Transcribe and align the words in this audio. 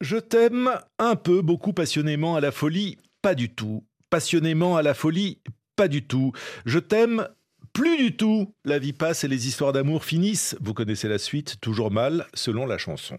Je 0.00 0.16
t'aime 0.16 0.70
un 1.00 1.16
peu, 1.16 1.42
beaucoup 1.42 1.72
passionnément 1.72 2.36
à 2.36 2.40
la 2.40 2.52
folie, 2.52 2.98
pas 3.20 3.34
du 3.34 3.52
tout. 3.52 3.84
Passionnément 4.10 4.76
à 4.76 4.82
la 4.82 4.94
folie, 4.94 5.40
pas 5.74 5.88
du 5.88 6.06
tout. 6.06 6.32
Je 6.66 6.78
t'aime 6.78 7.26
plus 7.72 7.96
du 7.96 8.16
tout. 8.16 8.54
La 8.64 8.78
vie 8.78 8.92
passe 8.92 9.24
et 9.24 9.28
les 9.28 9.48
histoires 9.48 9.72
d'amour 9.72 10.04
finissent. 10.04 10.56
Vous 10.60 10.72
connaissez 10.72 11.08
la 11.08 11.18
suite, 11.18 11.60
toujours 11.60 11.90
mal, 11.90 12.28
selon 12.32 12.64
la 12.64 12.78
chanson. 12.78 13.18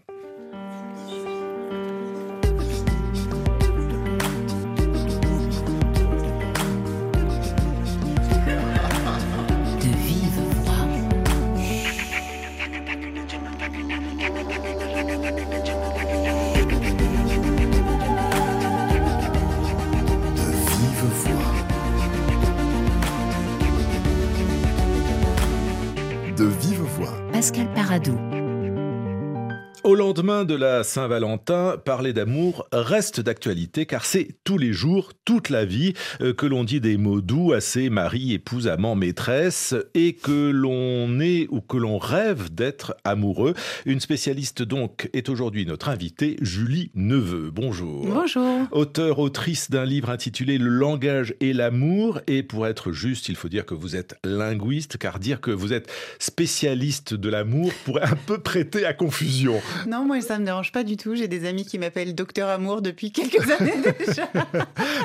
Paradou. 27.90 28.29
Au 29.90 29.96
lendemain 29.96 30.44
de 30.44 30.54
la 30.54 30.84
Saint-Valentin, 30.84 31.74
parler 31.84 32.12
d'amour 32.12 32.68
reste 32.70 33.20
d'actualité 33.20 33.86
car 33.86 34.04
c'est 34.04 34.28
tous 34.44 34.56
les 34.56 34.72
jours, 34.72 35.10
toute 35.24 35.48
la 35.48 35.64
vie 35.64 35.94
euh, 36.20 36.32
que 36.32 36.46
l'on 36.46 36.62
dit 36.62 36.80
des 36.80 36.96
mots 36.96 37.20
doux 37.20 37.52
à 37.52 37.60
ses 37.60 37.90
maris, 37.90 38.32
épouses, 38.32 38.68
amants, 38.68 38.94
maîtresses 38.94 39.74
et 39.94 40.12
que 40.12 40.52
l'on 40.52 41.18
est 41.18 41.48
ou 41.50 41.60
que 41.60 41.76
l'on 41.76 41.98
rêve 41.98 42.54
d'être 42.54 42.94
amoureux. 43.02 43.54
Une 43.84 43.98
spécialiste 43.98 44.62
donc 44.62 45.10
est 45.12 45.28
aujourd'hui 45.28 45.66
notre 45.66 45.88
invitée, 45.88 46.36
Julie 46.40 46.92
Neveu. 46.94 47.50
Bonjour. 47.52 48.06
Bonjour. 48.06 48.68
Auteur, 48.70 49.18
autrice 49.18 49.72
d'un 49.72 49.84
livre 49.84 50.10
intitulé 50.10 50.56
Le 50.58 50.70
langage 50.70 51.34
et 51.40 51.52
l'amour 51.52 52.20
et 52.28 52.44
pour 52.44 52.68
être 52.68 52.92
juste, 52.92 53.28
il 53.28 53.34
faut 53.34 53.48
dire 53.48 53.66
que 53.66 53.74
vous 53.74 53.96
êtes 53.96 54.14
linguiste 54.22 54.98
car 54.98 55.18
dire 55.18 55.40
que 55.40 55.50
vous 55.50 55.72
êtes 55.72 55.90
spécialiste 56.20 57.12
de 57.12 57.28
l'amour 57.28 57.72
pourrait 57.84 58.04
un 58.04 58.18
peu 58.28 58.38
prêter 58.38 58.86
à 58.86 58.92
confusion. 58.92 59.60
Non, 59.86 60.04
moi, 60.04 60.20
ça 60.20 60.34
ne 60.34 60.40
me 60.40 60.46
dérange 60.46 60.72
pas 60.72 60.84
du 60.84 60.96
tout. 60.96 61.14
J'ai 61.14 61.28
des 61.28 61.46
amis 61.46 61.64
qui 61.64 61.78
m'appellent 61.78 62.14
Docteur 62.14 62.48
Amour 62.48 62.82
depuis 62.82 63.12
quelques 63.12 63.50
années 63.60 63.74
déjà. 63.98 64.28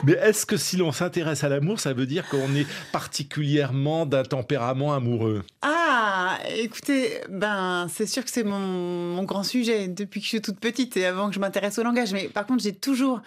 Mais 0.03 0.13
est-ce 0.13 0.45
que 0.45 0.57
si 0.57 0.77
l'on 0.77 0.91
s'intéresse 0.91 1.43
à 1.43 1.49
l'amour, 1.49 1.79
ça 1.79 1.93
veut 1.93 2.05
dire 2.05 2.27
qu'on 2.29 2.55
est 2.55 2.67
particulièrement 2.91 4.05
d'un 4.05 4.23
tempérament 4.23 4.93
amoureux? 4.93 5.43
Ah, 5.61 6.37
écoutez, 6.57 7.21
ben, 7.29 7.87
c'est 7.93 8.07
sûr 8.07 8.23
que 8.23 8.31
c'est 8.31 8.43
mon, 8.43 8.59
mon, 8.59 9.23
grand 9.23 9.43
sujet 9.43 9.87
depuis 9.87 10.19
que 10.19 10.25
je 10.25 10.29
suis 10.29 10.41
toute 10.41 10.59
petite 10.59 10.97
et 10.97 11.05
avant 11.05 11.29
que 11.29 11.35
je 11.35 11.39
m'intéresse 11.39 11.77
au 11.79 11.83
langage. 11.83 12.13
Mais 12.13 12.27
par 12.27 12.45
contre, 12.45 12.63
j'ai 12.63 12.73
toujours 12.73 13.21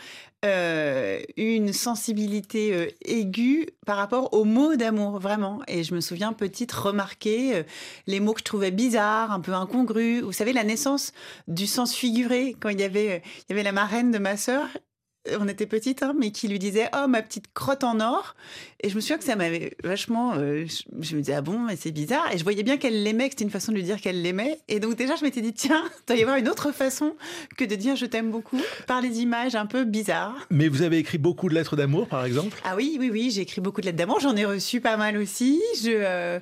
euh, 0.45 1.21
une 1.37 1.73
sensibilité 1.73 2.73
euh, 2.73 2.87
aiguë 3.05 3.67
par 3.85 3.97
rapport 3.97 4.33
aux 4.33 4.45
mots 4.45 4.77
d'amour, 4.77 5.19
vraiment. 5.19 5.63
Et 5.67 5.83
je 5.83 5.95
me 5.95 6.01
souviens, 6.01 6.33
petite, 6.33 6.71
remarquer 6.71 7.57
euh, 7.57 7.63
les 8.07 8.21
mots 8.21 8.35
que 8.35 8.41
je 8.41 8.45
trouvais 8.45 8.71
bizarres, 8.71 9.33
un 9.33 9.41
peu 9.41 9.53
incongrus. 9.53 10.23
Vous 10.23 10.33
savez, 10.33 10.53
la 10.53 10.63
naissance 10.63 11.13
du 11.49 11.67
sens 11.67 11.93
figuré, 11.93 12.55
quand 12.61 12.69
il 12.69 12.79
y 12.79 12.85
avait, 12.85 13.23
il 13.27 13.51
y 13.51 13.53
avait 13.53 13.65
la 13.65 13.73
marraine 13.73 14.13
de 14.13 14.19
ma 14.19 14.37
sœur 14.37 14.69
on 15.41 15.49
était 15.49 15.67
petite, 15.67 16.03
hein, 16.03 16.15
mais 16.19 16.31
qui 16.31 16.49
lui 16.49 16.59
disait 16.59 16.89
Oh, 16.95 17.09
ma 17.09 17.23
petite 17.23 17.53
crotte 17.55 17.85
en 17.85 18.01
or. 18.01 18.35
Et 18.81 18.91
je 18.91 18.95
me 18.95 19.01
souviens 19.01 19.19
que 19.19 19.25
ça 19.25 19.37
m'avait 19.37 19.77
vachement. 19.83 20.35
Euh, 20.35 20.67
je, 21.01 21.17
me 21.17 21.21
disais 21.21 21.35
Ah 21.35 21.41
bon, 21.41 21.59
mais 21.59 21.77
c'est 21.77 21.91
bizarre. 21.91 22.33
Et 22.33 22.39
je 22.39 22.45
voyais 22.45 22.63
bien 22.63 22.77
qu'elle 22.77 23.03
l'aimait, 23.03 23.29
que 23.29 23.33
c'était 23.33 23.45
une 23.45 23.51
façon 23.51 23.73
de 23.73 23.77
lui 23.77 23.83
dire 23.83 24.01
qu'elle 24.01 24.23
l'aimait. 24.23 24.59
Et 24.69 24.81
donc, 24.81 24.97
déjà, 24.97 25.17
je 25.17 25.25
m'étais 25.25 25.41
dit 25.41 25.53
Tiens, 25.53 25.83
il 25.85 26.07
doit 26.07 26.17
y 26.17 26.23
avoir 26.23 26.37
une 26.37 26.49
autre 26.49 26.73
façon 26.73 27.15
que 27.57 27.65
de 27.65 27.75
dire 27.75 27.97
Je 27.97 28.07
t'aime 28.07 28.31
beaucoup 28.31 28.61
par 28.87 29.01
les 29.01 29.21
images 29.21 29.55
un 29.55 29.67
peu 29.67 29.85
bizarres. 29.85 30.47
Mais 30.51 30.69
vous 30.69 30.83
avez 30.83 30.99
écrit 30.99 31.19
beaucoup 31.19 31.49
de 31.49 31.55
lettres 31.55 31.77
d'amour, 31.77 32.07
par 32.07 32.25
exemple? 32.25 32.61
Ah 32.65 32.77
oui, 32.77 32.97
oui, 33.01 33.11
oui, 33.11 33.31
j'ai 33.31 33.43
écrit 33.43 33.61
beaucoup 33.61 33.81
de 33.81 33.87
lettres 33.87 33.99
d'amour. 33.99 34.21
J'en 34.21 34.37
ai 34.37 34.45
reçu 34.45 34.81
pas 34.81 34.97
mal 34.97 35.17
aussi. 35.17 35.61
Je, 35.83 35.91
euh, 35.91 36.41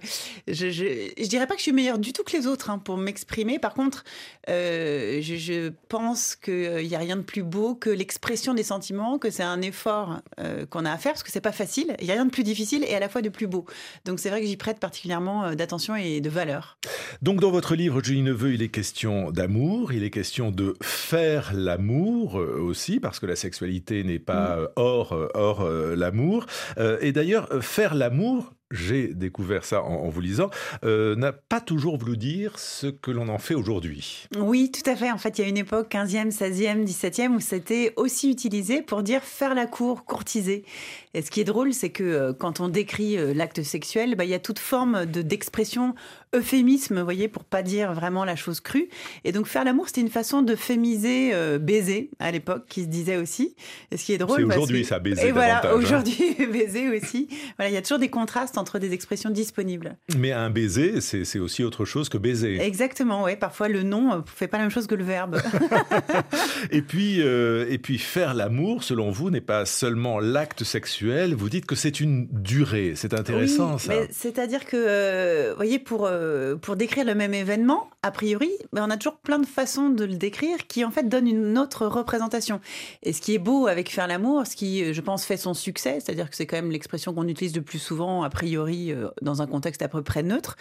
je, 0.48 0.70
je, 0.70 1.26
dirais 1.26 1.46
pas 1.46 1.54
que 1.54 1.60
je 1.60 1.64
suis 1.64 1.72
meilleure 1.72 1.98
du 1.98 2.12
tout 2.12 2.22
que 2.22 2.36
les 2.36 2.46
autres 2.46 2.70
hein, 2.70 2.78
pour 2.78 2.96
m'exprimer. 2.96 3.58
Par 3.58 3.74
contre, 3.74 4.04
euh, 4.48 5.20
je, 5.22 5.70
pense 5.88 6.36
qu'il 6.36 6.86
n'y 6.86 6.94
a 6.94 6.98
rien 6.98 7.16
de 7.16 7.22
plus 7.22 7.42
beau 7.42 7.74
que 7.74 7.90
l'expression 7.90 8.54
des 8.54 8.62
sentiments, 8.62 8.75
que 9.20 9.30
c'est 9.30 9.42
un 9.42 9.62
effort 9.62 10.20
euh, 10.40 10.66
qu'on 10.66 10.84
a 10.84 10.92
à 10.92 10.98
faire, 10.98 11.12
parce 11.12 11.22
que 11.22 11.30
c'est 11.30 11.40
pas 11.40 11.52
facile. 11.52 11.96
Il 12.00 12.04
n'y 12.04 12.10
a 12.10 12.14
rien 12.14 12.24
de 12.24 12.30
plus 12.30 12.42
difficile 12.42 12.84
et 12.84 12.94
à 12.94 13.00
la 13.00 13.08
fois 13.08 13.22
de 13.22 13.28
plus 13.28 13.46
beau. 13.46 13.64
Donc 14.04 14.20
c'est 14.20 14.30
vrai 14.30 14.40
que 14.40 14.46
j'y 14.46 14.56
prête 14.56 14.78
particulièrement 14.78 15.44
euh, 15.44 15.54
d'attention 15.54 15.96
et 15.96 16.20
de 16.20 16.30
valeur. 16.30 16.78
Donc 17.22 17.40
dans 17.40 17.50
votre 17.50 17.74
livre, 17.74 18.02
Julie 18.02 18.22
Neveu, 18.22 18.54
il 18.54 18.62
est 18.62 18.68
question 18.68 19.30
d'amour, 19.30 19.92
il 19.92 20.04
est 20.04 20.10
question 20.10 20.50
de 20.50 20.74
faire 20.82 21.52
l'amour 21.54 22.34
aussi, 22.34 23.00
parce 23.00 23.20
que 23.20 23.26
la 23.26 23.36
sexualité 23.36 24.04
n'est 24.04 24.18
pas 24.18 24.56
mm. 24.56 24.68
hors, 24.76 25.16
hors 25.34 25.64
l'amour. 25.68 26.46
et 27.00 27.12
d'ailleurs, 27.12 27.48
faire 27.60 27.94
l'amour, 27.94 28.52
j'ai 28.70 29.14
découvert 29.14 29.64
ça 29.64 29.82
en, 29.82 30.08
vous 30.08 30.20
lisant, 30.20 30.50
euh, 30.84 31.14
n'a 31.14 31.32
pas 31.32 31.60
toujours 31.60 31.98
voulu 31.98 32.16
dire 32.16 32.58
ce 32.58 32.88
que 32.88 33.10
l'on 33.10 33.28
en 33.28 33.38
fait 33.38 33.54
aujourd'hui. 33.54 34.26
Oui, 34.36 34.72
tout 34.72 34.88
à 34.90 34.96
fait. 34.96 35.10
En 35.10 35.18
fait, 35.18 35.38
il 35.38 35.42
y 35.42 35.44
a 35.44 35.48
une 35.48 35.56
époque, 35.56 35.92
15e, 35.92 36.36
16e, 36.36 36.84
17e, 36.84 37.36
où 37.36 37.40
c'était 37.40 37.92
aussi 37.96 38.30
utilisé 38.30 38.82
pour 38.82 39.02
dire 39.02 39.22
faire 39.22 39.54
la 39.54 39.66
cour, 39.66 40.04
courtiser. 40.04 40.64
Et 41.14 41.22
ce 41.22 41.30
qui 41.30 41.40
est 41.40 41.44
drôle, 41.44 41.72
c'est 41.72 41.90
que 41.90 42.02
euh, 42.02 42.32
quand 42.32 42.60
on 42.60 42.68
décrit 42.68 43.16
euh, 43.16 43.32
l'acte 43.32 43.62
sexuel, 43.62 44.16
bah, 44.16 44.24
il 44.24 44.30
y 44.30 44.34
a 44.34 44.40
toute 44.40 44.58
forme 44.58 45.06
de, 45.06 45.22
d'expression 45.22 45.94
euphémisme, 46.36 46.98
vous 46.98 47.04
voyez, 47.04 47.28
pour 47.28 47.44
pas 47.44 47.62
dire 47.62 47.92
vraiment 47.92 48.24
la 48.24 48.36
chose 48.36 48.60
crue. 48.60 48.88
Et 49.24 49.32
donc 49.32 49.46
faire 49.46 49.64
l'amour, 49.64 49.86
c'était 49.88 50.00
une 50.00 50.08
façon 50.08 50.42
de 50.42 50.54
fémiser 50.54 51.32
baiser 51.58 52.10
à 52.18 52.30
l'époque, 52.30 52.64
qui 52.68 52.82
se 52.82 52.88
disait 52.88 53.16
aussi. 53.16 53.54
Et 53.90 53.96
ce 53.96 54.04
qui 54.04 54.12
est 54.12 54.18
drôle, 54.18 54.38
c'est 54.38 54.44
aujourd'hui 54.44 54.84
ça 54.84 54.98
baiser. 54.98 55.28
Et 55.28 55.32
voilà, 55.32 55.62
hein. 55.64 55.74
aujourd'hui 55.74 56.36
baiser 56.52 56.88
aussi. 56.88 57.28
Voilà, 57.56 57.70
il 57.70 57.74
y 57.74 57.76
a 57.76 57.82
toujours 57.82 57.98
des 57.98 58.08
contrastes 58.08 58.58
entre 58.58 58.78
des 58.78 58.92
expressions 58.92 59.30
disponibles. 59.30 59.96
Mais 60.16 60.32
un 60.32 60.50
baiser, 60.50 61.00
c'est 61.00 61.38
aussi 61.38 61.64
autre 61.64 61.84
chose 61.84 62.08
que 62.08 62.18
baiser. 62.18 62.60
Exactement, 62.60 63.24
oui. 63.24 63.36
Parfois, 63.36 63.68
le 63.68 63.82
nom 63.82 64.10
ne 64.10 64.16
euh, 64.16 64.22
fait 64.26 64.48
pas 64.48 64.58
la 64.58 64.64
même 64.64 64.70
chose 64.70 64.86
que 64.86 64.94
le 64.94 65.04
verbe. 65.04 65.40
et, 66.70 66.82
puis, 66.82 67.20
euh, 67.20 67.66
et 67.68 67.78
puis, 67.78 67.98
faire 67.98 68.34
l'amour, 68.34 68.84
selon 68.84 69.10
vous, 69.10 69.30
n'est 69.30 69.40
pas 69.40 69.66
seulement 69.66 70.20
l'acte 70.20 70.64
sexuel. 70.64 71.34
Vous 71.34 71.48
dites 71.48 71.66
que 71.66 71.74
c'est 71.74 72.00
une 72.00 72.28
durée. 72.30 72.92
C'est 72.96 73.14
intéressant, 73.14 73.78
ça. 73.78 73.92
C'est-à-dire 74.10 74.64
que, 74.64 74.76
euh, 74.76 75.50
vous 75.50 75.56
voyez, 75.56 75.78
pour, 75.78 76.08
pour 76.62 76.76
décrire 76.76 77.04
le 77.04 77.14
même 77.14 77.34
événement, 77.34 77.88
a 78.02 78.10
priori, 78.10 78.50
ben, 78.72 78.84
on 78.86 78.90
a 78.90 78.96
toujours 78.96 79.18
plein 79.18 79.38
de 79.38 79.46
façons 79.46 79.90
de 79.90 80.04
le 80.04 80.14
décrire 80.14 80.66
qui, 80.66 80.84
en 80.84 80.90
fait, 80.90 81.08
donnent 81.08 81.28
une 81.28 81.58
autre 81.58 81.86
représentation. 81.86 82.60
Et 83.02 83.12
ce 83.12 83.20
qui 83.20 83.34
est 83.34 83.38
beau 83.38 83.66
avec 83.66 83.90
faire 83.90 84.06
l'amour, 84.06 84.46
ce 84.46 84.56
qui, 84.56 84.92
je 84.92 85.00
pense, 85.00 85.24
fait 85.24 85.36
son 85.36 85.54
succès, 85.54 85.98
c'est-à-dire 86.00 86.30
que 86.30 86.36
c'est 86.36 86.46
quand 86.46 86.56
même 86.56 86.70
l'expression 86.70 87.12
qu'on 87.12 87.28
utilise 87.28 87.54
le 87.54 87.62
plus 87.62 87.78
souvent, 87.78 88.22
a 88.22 88.30
priori, 88.30 88.92
euh, 88.92 89.08
dans 89.22 89.42
un 89.42 89.46
contexte 89.46 89.82
à 89.82 89.88
peu 89.88 90.02
près 90.02 90.22
neutre, 90.22 90.56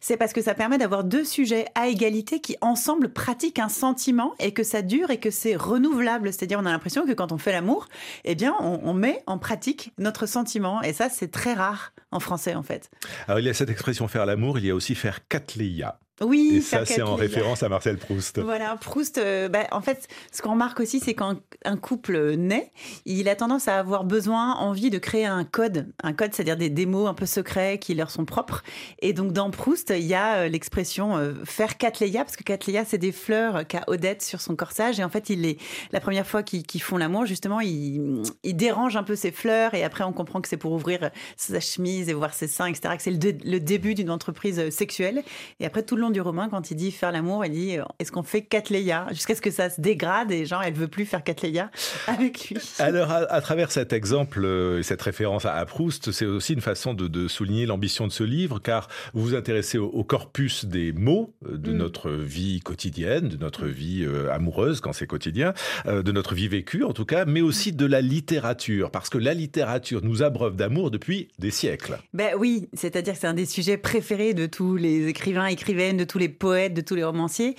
c'est 0.00 0.16
parce 0.16 0.32
que 0.32 0.42
ça 0.42 0.54
permet 0.54 0.78
d'avoir 0.78 1.04
deux 1.04 1.24
sujets 1.24 1.66
à 1.74 1.88
égalité 1.88 2.40
qui 2.40 2.56
ensemble 2.60 3.12
pratiquent 3.12 3.58
un 3.58 3.68
sentiment 3.68 4.34
et 4.38 4.52
que 4.52 4.62
ça 4.62 4.82
dure 4.82 5.10
et 5.10 5.18
que 5.18 5.30
c'est 5.30 5.56
renouvelable. 5.56 6.32
C'est-à-dire 6.32 6.58
on 6.60 6.66
a 6.66 6.70
l'impression 6.70 7.06
que 7.06 7.12
quand 7.12 7.32
on 7.32 7.38
fait 7.38 7.52
l'amour, 7.52 7.88
eh 8.24 8.34
bien 8.34 8.54
on, 8.60 8.94
met 8.94 9.22
en 9.26 9.38
pratique 9.38 9.92
notre 9.98 10.26
sentiment 10.26 10.82
et 10.82 10.92
ça 10.92 11.08
c'est 11.08 11.30
très 11.30 11.54
rare 11.54 11.92
en 12.10 12.20
français 12.20 12.54
en 12.54 12.62
fait. 12.62 12.90
Alors 13.28 13.38
il 13.38 13.46
y 13.46 13.48
a 13.48 13.54
cette 13.54 13.70
expression 13.70 14.08
faire 14.08 14.26
l'amour, 14.26 14.58
il 14.58 14.66
y 14.66 14.70
a 14.70 14.74
aussi 14.74 14.94
faire 15.00 15.26
Catléia. 15.28 15.98
Oui, 16.22 16.56
et 16.56 16.60
ça, 16.60 16.84
c'est 16.84 17.00
en 17.00 17.14
référence 17.14 17.62
à 17.62 17.70
Marcel 17.70 17.96
Proust. 17.96 18.40
Voilà, 18.40 18.76
Proust, 18.76 19.16
euh, 19.16 19.48
bah, 19.48 19.66
en 19.72 19.80
fait, 19.80 20.06
ce 20.32 20.42
qu'on 20.42 20.50
remarque 20.50 20.78
aussi, 20.80 21.00
c'est 21.00 21.14
quand 21.14 21.36
un 21.64 21.76
couple 21.78 22.34
naît, 22.34 22.70
il 23.06 23.26
a 23.30 23.36
tendance 23.36 23.68
à 23.68 23.78
avoir 23.78 24.04
besoin, 24.04 24.54
envie 24.56 24.90
de 24.90 24.98
créer 24.98 25.24
un 25.24 25.44
code. 25.44 25.90
Un 26.02 26.12
code, 26.12 26.34
c'est-à-dire 26.34 26.58
des, 26.58 26.68
des, 26.68 26.84
mots 26.84 27.06
un 27.06 27.14
peu 27.14 27.24
secrets 27.24 27.78
qui 27.78 27.94
leur 27.94 28.10
sont 28.10 28.26
propres. 28.26 28.62
Et 29.00 29.14
donc, 29.14 29.32
dans 29.32 29.50
Proust, 29.50 29.94
il 29.96 30.04
y 30.04 30.14
a 30.14 30.42
euh, 30.42 30.48
l'expression 30.48 31.16
euh, 31.16 31.32
faire 31.44 31.78
Cattleya, 31.78 32.22
parce 32.22 32.36
que 32.36 32.44
Cattleya, 32.44 32.84
c'est 32.84 32.98
des 32.98 33.12
fleurs 33.12 33.66
qu'a 33.66 33.84
Odette 33.86 34.22
sur 34.22 34.42
son 34.42 34.56
corsage. 34.56 35.00
Et 35.00 35.04
en 35.04 35.08
fait, 35.08 35.30
il 35.30 35.46
est, 35.46 35.58
la 35.90 36.00
première 36.00 36.26
fois 36.26 36.42
qu'ils 36.42 36.82
font 36.82 36.98
l'amour, 36.98 37.24
justement, 37.24 37.60
il, 37.60 38.22
il, 38.42 38.56
dérange 38.56 38.96
un 38.96 39.04
peu 39.04 39.16
ses 39.16 39.32
fleurs. 39.32 39.72
Et 39.72 39.84
après, 39.84 40.04
on 40.04 40.12
comprend 40.12 40.42
que 40.42 40.48
c'est 40.48 40.58
pour 40.58 40.72
ouvrir 40.72 41.10
sa 41.38 41.60
chemise 41.60 42.10
et 42.10 42.12
voir 42.12 42.34
ses 42.34 42.46
seins, 42.46 42.66
etc., 42.66 42.94
que 42.96 43.02
c'est 43.02 43.10
le, 43.10 43.50
le, 43.50 43.58
début 43.58 43.94
d'une 43.94 44.10
entreprise 44.10 44.68
sexuelle. 44.68 45.22
Et 45.60 45.64
après, 45.64 45.82
tout 45.82 45.96
le 45.96 46.02
long 46.02 46.09
du 46.10 46.20
roman, 46.20 46.48
quand 46.48 46.70
il 46.70 46.76
dit 46.76 46.90
faire 46.90 47.12
l'amour, 47.12 47.44
il 47.44 47.52
dit 47.52 47.78
euh, 47.78 47.84
est-ce 47.98 48.12
qu'on 48.12 48.22
fait 48.22 48.42
Catleya 48.42 49.06
Jusqu'à 49.10 49.34
ce 49.34 49.40
que 49.40 49.50
ça 49.50 49.70
se 49.70 49.80
dégrade 49.80 50.30
et 50.30 50.46
genre, 50.46 50.62
elle 50.62 50.74
veut 50.74 50.88
plus 50.88 51.04
faire 51.04 51.22
Catleya 51.22 51.70
avec 52.06 52.50
lui. 52.50 52.58
Alors, 52.78 53.10
à, 53.10 53.40
travers 53.40 53.70
cet 53.70 53.92
exemple 53.92 54.44
euh, 54.44 54.78
et 54.78 54.82
cette 54.82 55.02
référence 55.02 55.44
à, 55.46 55.64
Proust, 55.64 56.12
c'est 56.12 56.26
aussi 56.26 56.54
une 56.54 56.60
façon 56.60 56.94
de, 56.94 57.28
souligner 57.28 57.66
l'ambition 57.66 58.06
de 58.06 58.12
ce 58.12 58.24
livre, 58.24 58.58
car 58.58 58.88
vous 59.14 59.22
vous 59.22 59.34
intéressez 59.34 59.78
au, 59.78 60.04
corpus 60.04 60.64
des 60.64 60.92
mots 60.92 61.34
euh, 61.46 61.56
de 61.56 61.72
mm. 61.72 61.76
notre 61.76 62.10
vie 62.10 62.60
quotidienne, 62.60 63.28
de 63.28 63.36
notre 63.36 63.66
vie 63.66 64.06
amoureuse 64.32 64.80
quand 64.80 64.92
c'est 64.92 65.06
quotidien, 65.06 65.52
de 65.86 66.12
notre 66.12 66.34
vie 66.34 66.48
vécue 66.48 66.84
en 66.84 66.92
tout 66.92 67.04
cas, 67.04 67.24
mais 67.24 67.40
aussi 67.40 67.72
de 67.72 67.86
la 67.86 68.00
littérature, 68.00 68.90
parce 68.90 69.08
que 69.08 69.18
la 69.18 69.34
littérature 69.34 70.00
nous 70.02 70.22
abreuve 70.22 70.56
d'amour 70.56 70.90
depuis 70.90 71.28
des 71.38 71.50
siècles. 71.50 71.98
Ben 72.14 72.34
oui, 72.38 72.68
c'est-à-dire 72.74 73.14
que 73.14 73.20
c'est 73.20 73.26
un 73.26 73.34
des 73.34 73.46
sujets 73.46 73.76
préférés 73.76 74.34
de 74.34 74.46
tous 74.46 74.76
les 74.76 75.08
écrivains, 75.08 75.46
écrivaines, 75.46 75.99
de 76.00 76.04
tous 76.04 76.18
les 76.18 76.28
poètes, 76.28 76.74
de 76.74 76.80
tous 76.80 76.94
les 76.94 77.04
romanciers 77.04 77.56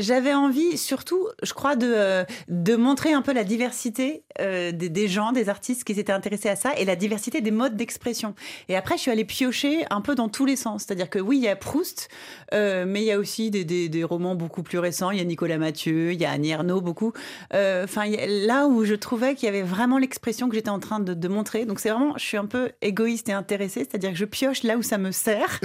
j'avais 0.00 0.34
envie 0.34 0.78
surtout, 0.78 1.28
je 1.42 1.52
crois, 1.52 1.76
de, 1.76 1.92
euh, 1.94 2.24
de 2.48 2.76
montrer 2.76 3.12
un 3.12 3.22
peu 3.22 3.32
la 3.32 3.44
diversité 3.44 4.22
euh, 4.40 4.72
des, 4.72 5.08
gens, 5.08 5.32
des 5.32 5.48
artistes 5.48 5.84
qui 5.84 5.94
s'étaient 5.94 6.12
intéressés 6.12 6.48
à 6.48 6.56
ça 6.56 6.72
et 6.76 6.84
la 6.84 6.96
diversité 6.96 7.40
des 7.40 7.50
modes 7.50 7.76
d'expression. 7.76 8.34
Et 8.68 8.76
après, 8.76 8.96
je 8.96 9.02
suis 9.02 9.10
allée 9.10 9.24
piocher 9.24 9.84
un 9.90 10.00
peu 10.00 10.14
dans 10.14 10.28
tous 10.28 10.46
les 10.46 10.56
sens. 10.56 10.84
C'est-à-dire 10.84 11.10
que 11.10 11.18
oui, 11.18 11.38
il 11.38 11.44
y 11.44 11.48
a 11.48 11.56
Proust, 11.56 12.08
euh, 12.52 12.84
mais 12.86 13.02
il 13.02 13.06
y 13.06 13.12
a 13.12 13.18
aussi 13.18 13.50
des, 13.50 13.64
des, 13.64 14.04
romans 14.04 14.34
beaucoup 14.34 14.62
plus 14.62 14.78
récents. 14.78 15.10
Il 15.10 15.18
y 15.18 15.20
a 15.20 15.24
Nicolas 15.24 15.58
Mathieu, 15.58 16.12
il 16.12 16.20
y 16.20 16.24
a 16.24 16.30
Annie 16.30 16.50
Ernaux, 16.50 16.80
beaucoup. 16.80 17.12
Enfin, 17.52 18.04
là 18.28 18.66
où 18.66 18.84
je 18.84 18.94
trouvais 18.94 19.34
qu'il 19.34 19.46
y 19.46 19.48
avait 19.48 19.62
vraiment 19.62 19.98
l'expression 19.98 20.48
que 20.48 20.54
j'étais 20.54 20.70
en 20.70 20.78
train 20.78 21.00
de, 21.00 21.14
de 21.14 21.28
montrer. 21.28 21.64
Donc 21.64 21.80
c'est 21.80 21.90
vraiment, 21.90 22.14
je 22.16 22.24
suis 22.24 22.36
un 22.36 22.46
peu 22.46 22.70
égoïste 22.82 23.28
et 23.28 23.32
intéressée, 23.32 23.80
c'est-à-dire 23.80 24.10
que 24.10 24.16
je 24.16 24.24
pioche 24.24 24.62
là 24.62 24.76
où 24.76 24.82
ça 24.82 24.98
me 24.98 25.10
sert. 25.10 25.60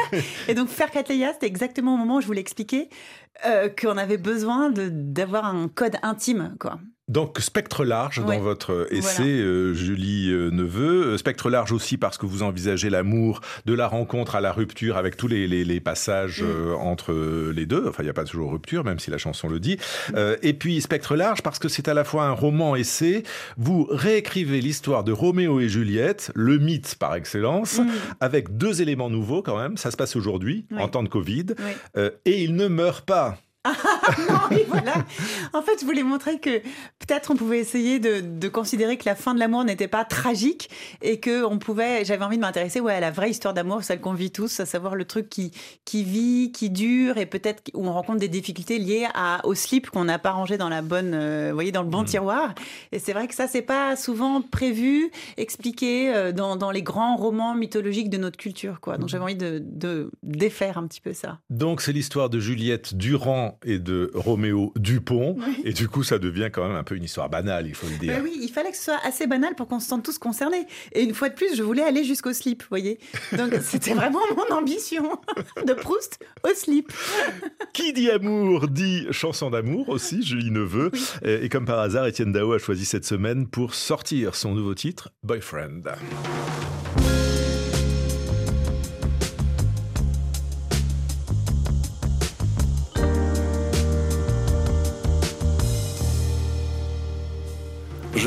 et 0.48 0.54
donc 0.54 0.68
faire 0.68 0.90
Catleya, 0.90 1.32
c'était 1.32 1.46
exactement 1.46 1.94
au 1.94 1.96
moment 1.96 2.16
où 2.16 2.20
je 2.20 2.26
voulais 2.26 2.40
expliquer 2.40 2.88
euh, 3.44 3.68
qu'on 3.80 3.96
avait 3.96 4.18
besoin 4.18 4.70
d'avoir 4.70 5.44
un 5.46 5.68
code 5.68 5.96
intime, 6.02 6.56
quoi. 6.58 6.78
Donc 7.08 7.38
spectre 7.38 7.84
large 7.84 8.20
dans 8.24 8.40
votre 8.40 8.88
essai, 8.90 9.22
euh, 9.22 9.74
Julie 9.74 10.28
euh, 10.32 10.50
Neveu. 10.50 11.12
Euh, 11.12 11.18
spectre 11.18 11.50
large 11.50 11.70
aussi 11.70 11.98
parce 11.98 12.18
que 12.18 12.26
vous 12.26 12.42
envisagez 12.42 12.90
l'amour 12.90 13.42
de 13.64 13.74
la 13.74 13.86
rencontre 13.86 14.34
à 14.34 14.40
la 14.40 14.50
rupture 14.50 14.96
avec 14.96 15.16
tous 15.16 15.28
les, 15.28 15.46
les, 15.46 15.80
passages 15.80 16.42
mm. 16.42 16.74
entre 16.80 17.12
les 17.54 17.64
deux. 17.64 17.84
Enfin, 17.88 18.02
il 18.02 18.06
n'y 18.06 18.10
a 18.10 18.14
pas 18.14 18.24
toujours 18.24 18.50
rupture, 18.50 18.82
même 18.82 18.98
si 18.98 19.12
la 19.12 19.18
chanson 19.18 19.48
le 19.48 19.60
dit. 19.60 19.78
Et 20.42 20.52
puis 20.52 20.80
spectre 20.80 21.14
large 21.14 21.42
parce 21.42 21.60
que 21.60 21.68
c'est 21.68 21.86
à 21.86 21.94
la 21.94 22.02
fois 22.02 22.24
un 22.24 22.32
roman-essai. 22.32 23.22
Vous 23.56 23.86
réécrivez 23.88 24.60
l'histoire 24.60 25.04
de 25.04 25.12
Roméo 25.12 25.60
et 25.60 25.68
Juliette, 25.68 26.32
le 26.34 26.58
mythe 26.58 26.96
par 26.96 27.14
excellence, 27.14 27.78
mm. 27.78 27.88
avec 28.18 28.56
deux 28.56 28.82
éléments 28.82 29.10
nouveaux 29.10 29.42
quand 29.42 29.58
même. 29.58 29.76
Ça 29.76 29.92
se 29.92 29.96
passe 29.96 30.16
aujourd'hui, 30.16 30.66
en 30.76 30.88
temps 30.88 31.04
de 31.04 31.08
Covid. 31.08 31.46
et 31.96 32.42
il 32.42 32.56
ne 32.56 32.66
meurt 32.66 33.06
pas. 33.06 33.38
non, 34.28 34.58
voilà. 34.68 35.04
En 35.52 35.62
fait, 35.62 35.80
je 35.80 35.84
voulais 35.84 36.02
montrer 36.02 36.38
que 36.38 36.58
peut-être 36.98 37.30
on 37.30 37.36
pouvait 37.36 37.58
essayer 37.58 37.98
de, 37.98 38.48
considérer 38.48 38.96
que 38.96 39.04
la 39.06 39.14
fin 39.14 39.34
de 39.34 39.40
l'amour 39.40 39.64
n'était 39.64 39.88
pas 39.88 40.04
tragique 40.04 40.70
et 41.02 41.20
que 41.20 41.44
on 41.44 41.58
pouvait. 41.58 42.04
J'avais 42.04 42.24
envie 42.24 42.36
de 42.36 42.42
m'intéresser 42.42 42.80
ouais, 42.80 42.94
à 42.94 43.00
la 43.00 43.10
vraie 43.10 43.30
histoire 43.30 43.54
d'amour, 43.54 43.82
celle 43.82 44.00
qu'on 44.00 44.14
vit 44.14 44.30
tous, 44.30 44.60
à 44.60 44.66
savoir 44.66 44.94
le 44.94 45.04
truc 45.04 45.28
qui, 45.28 45.52
qui 45.84 46.04
vit, 46.04 46.52
qui 46.52 46.70
dure 46.70 47.18
et 47.18 47.26
peut-être 47.26 47.62
où 47.74 47.86
on 47.86 47.92
rencontre 47.92 48.18
des 48.18 48.28
difficultés 48.28 48.78
liées 48.78 49.06
à, 49.14 49.40
au 49.44 49.54
slip 49.54 49.90
qu'on 49.90 50.04
n'a 50.04 50.18
pas 50.18 50.30
rangé 50.30 50.56
dans 50.58 50.68
la 50.68 50.82
bonne, 50.82 51.12
euh, 51.14 51.50
voyez, 51.52 51.72
dans 51.72 51.82
le 51.82 51.88
bon 51.88 52.02
mmh. 52.02 52.06
tiroir. 52.06 52.54
Et 52.92 52.98
c'est 52.98 53.12
vrai 53.12 53.28
que 53.28 53.34
ça, 53.34 53.48
c'est 53.48 53.62
pas 53.62 53.96
souvent 53.96 54.42
prévu, 54.42 55.10
expliqué 55.36 56.14
euh, 56.14 56.32
dans, 56.32 56.56
dans, 56.56 56.70
les 56.70 56.82
grands 56.82 57.16
romans 57.16 57.54
mythologiques 57.54 58.10
de 58.10 58.18
notre 58.18 58.36
culture, 58.36 58.80
quoi. 58.80 58.96
Donc 58.96 59.06
mmh. 59.06 59.08
j'avais 59.08 59.24
envie 59.24 59.36
de, 59.36 59.62
de 59.64 60.10
défaire 60.22 60.78
un 60.78 60.86
petit 60.86 61.00
peu 61.00 61.12
ça. 61.12 61.38
Donc 61.50 61.80
c'est 61.80 61.92
l'histoire 61.92 62.30
de 62.30 62.38
Juliette 62.38 62.94
Et 63.64 63.78
de 63.78 64.10
Roméo 64.14 64.72
Dupont. 64.76 65.36
Et 65.64 65.72
du 65.72 65.88
coup, 65.88 66.02
ça 66.02 66.18
devient 66.18 66.50
quand 66.52 66.66
même 66.66 66.76
un 66.76 66.84
peu 66.84 66.96
une 66.96 67.04
histoire 67.04 67.28
banale, 67.28 67.66
il 67.66 67.74
faut 67.74 67.86
le 67.86 67.96
dire. 67.96 68.14
oui, 68.22 68.38
il 68.40 68.50
fallait 68.50 68.70
que 68.70 68.76
ce 68.76 68.84
soit 68.84 69.00
assez 69.04 69.26
banal 69.26 69.54
pour 69.54 69.68
qu'on 69.68 69.80
se 69.80 69.88
sente 69.88 70.04
tous 70.04 70.18
concernés. 70.18 70.66
Et 70.92 71.02
une 71.02 71.14
fois 71.14 71.28
de 71.28 71.34
plus, 71.34 71.56
je 71.56 71.62
voulais 71.62 71.82
aller 71.82 72.04
jusqu'au 72.04 72.32
slip, 72.32 72.62
vous 72.62 72.68
voyez. 72.68 72.98
Donc 73.36 73.54
c'était 73.62 73.94
vraiment 73.94 74.20
mon 74.36 74.56
ambition 74.56 75.10
de 75.66 75.72
Proust 75.72 76.18
au 76.44 76.54
slip. 76.54 76.92
Qui 77.72 77.92
dit 77.92 78.10
amour 78.10 78.68
dit 78.68 79.06
chanson 79.10 79.50
d'amour 79.50 79.88
aussi, 79.88 80.22
Julie 80.22 80.50
Neveu. 80.50 80.90
Et, 81.22 81.48
comme 81.48 81.64
par 81.64 81.80
hasard, 81.80 82.06
Étienne 82.06 82.32
Dao 82.32 82.52
a 82.52 82.58
choisi 82.58 82.84
cette 82.84 83.04
semaine 83.04 83.46
pour 83.46 83.74
sortir 83.74 84.34
son 84.34 84.54
nouveau 84.54 84.74
titre, 84.74 85.10
Boyfriend. 85.22 85.82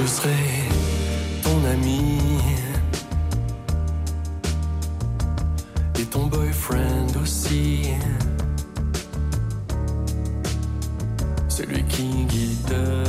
Je 0.01 0.05
serai 0.05 0.29
ton 1.43 1.65
ami 1.65 2.19
et 5.99 6.05
ton 6.05 6.27
boyfriend 6.27 7.17
aussi. 7.21 7.89
Celui 11.49 11.83
qui 11.83 12.25
guidera 12.25 13.08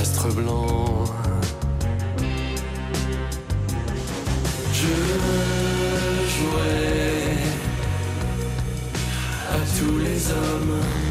astre 0.00 0.28
blanc. 0.34 1.04
Je 4.72 4.94
jouerai 6.32 7.32
à 9.50 9.58
tous 9.78 9.98
les 9.98 10.30
hommes 10.30 11.07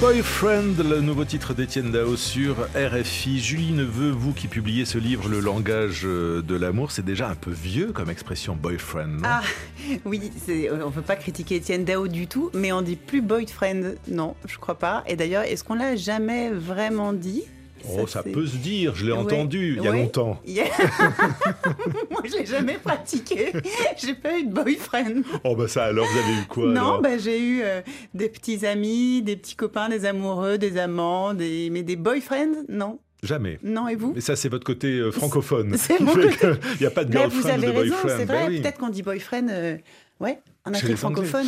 Boyfriend, 0.00 0.78
le 0.78 1.02
nouveau 1.02 1.26
titre 1.26 1.52
d'Étienne 1.52 1.90
Dao 1.90 2.16
sur 2.16 2.56
RFI. 2.74 3.38
Julie 3.38 3.72
Neveu, 3.72 4.08
vous 4.08 4.32
qui 4.32 4.48
publiez 4.48 4.86
ce 4.86 4.96
livre, 4.96 5.28
Le 5.28 5.40
langage 5.40 6.04
de 6.04 6.54
l'amour, 6.54 6.90
c'est 6.90 7.04
déjà 7.04 7.28
un 7.28 7.34
peu 7.34 7.50
vieux 7.50 7.92
comme 7.92 8.08
expression 8.08 8.56
boyfriend. 8.56 9.18
ah 9.24 9.42
oui, 10.06 10.32
on 10.72 10.86
ne 10.86 10.90
peut 10.90 11.02
pas 11.02 11.16
critiquer 11.16 11.56
Étienne 11.56 11.84
Dao 11.84 12.08
du 12.08 12.26
tout, 12.28 12.50
mais 12.54 12.72
on 12.72 12.80
dit 12.80 12.96
plus 12.96 13.20
boyfriend. 13.20 13.96
Non, 14.08 14.36
je 14.46 14.56
crois 14.56 14.78
pas. 14.78 15.04
Et 15.06 15.16
d'ailleurs, 15.16 15.42
est-ce 15.42 15.64
qu'on 15.64 15.74
l'a 15.74 15.96
jamais 15.96 16.48
vraiment 16.48 17.12
dit? 17.12 17.44
Oh, 17.88 18.06
ça, 18.06 18.22
peut 18.22 18.46
se 18.46 18.56
dire, 18.56 18.94
je 18.94 19.06
l'ai 19.06 19.12
entendu 19.12 19.76
il 19.78 19.84
y 19.84 19.88
a 19.88 19.92
longtemps. 19.92 20.40
Moi, 22.10 22.22
je 22.24 22.38
l'ai 22.38 22.46
jamais 22.46 22.78
pratiqué. 22.82 23.52
J'ai 23.96 24.14
pas 24.14 24.38
eu 24.38 24.44
de 24.44 24.52
boyfriend. 24.52 25.22
Oh, 25.44 25.56
bah 25.56 25.68
ça, 25.68 25.84
alors, 25.84 26.06
vous 26.06 26.18
avez 26.18 26.42
eu 26.42 26.46
quoi 26.46 26.72
Non, 26.72 27.00
bah, 27.00 27.18
j'ai 27.18 27.40
eu 27.40 27.62
euh, 27.62 27.80
des 28.14 28.28
petits 28.28 28.66
amis, 28.66 29.22
des 29.22 29.36
petits 29.36 29.56
copains, 29.56 29.88
des 29.88 30.04
amoureux, 30.04 30.58
des 30.58 30.78
amants, 30.78 31.34
des... 31.34 31.70
mais 31.70 31.82
des 31.82 31.96
boyfriends, 31.96 32.64
non. 32.68 32.98
Jamais. 33.22 33.58
Non, 33.62 33.88
et 33.88 33.96
vous? 33.96 34.12
Mais 34.14 34.20
ça, 34.20 34.36
c'est 34.36 34.48
votre 34.48 34.64
côté 34.64 34.98
euh, 34.98 35.10
francophone. 35.10 35.74
C'est 35.76 36.00
mon 36.00 36.14
côté. 36.14 36.36
Il 36.74 36.80
n'y 36.80 36.86
a 36.86 36.90
pas 36.90 37.04
de 37.04 37.12
girlfriend 37.12 37.42
vous 37.42 37.48
avez 37.48 37.66
de 37.66 37.78
raison, 37.78 37.96
c'est 38.06 38.24
vrai. 38.24 38.48
Ben 38.48 38.62
Peut-être 38.62 38.78
qu'on 38.78 38.88
dit 38.88 39.02
boyfriend. 39.02 39.48
Euh, 39.50 39.76
ouais. 40.20 40.38
En 40.66 40.74
Afrique 40.74 40.96
francophone. 40.96 41.46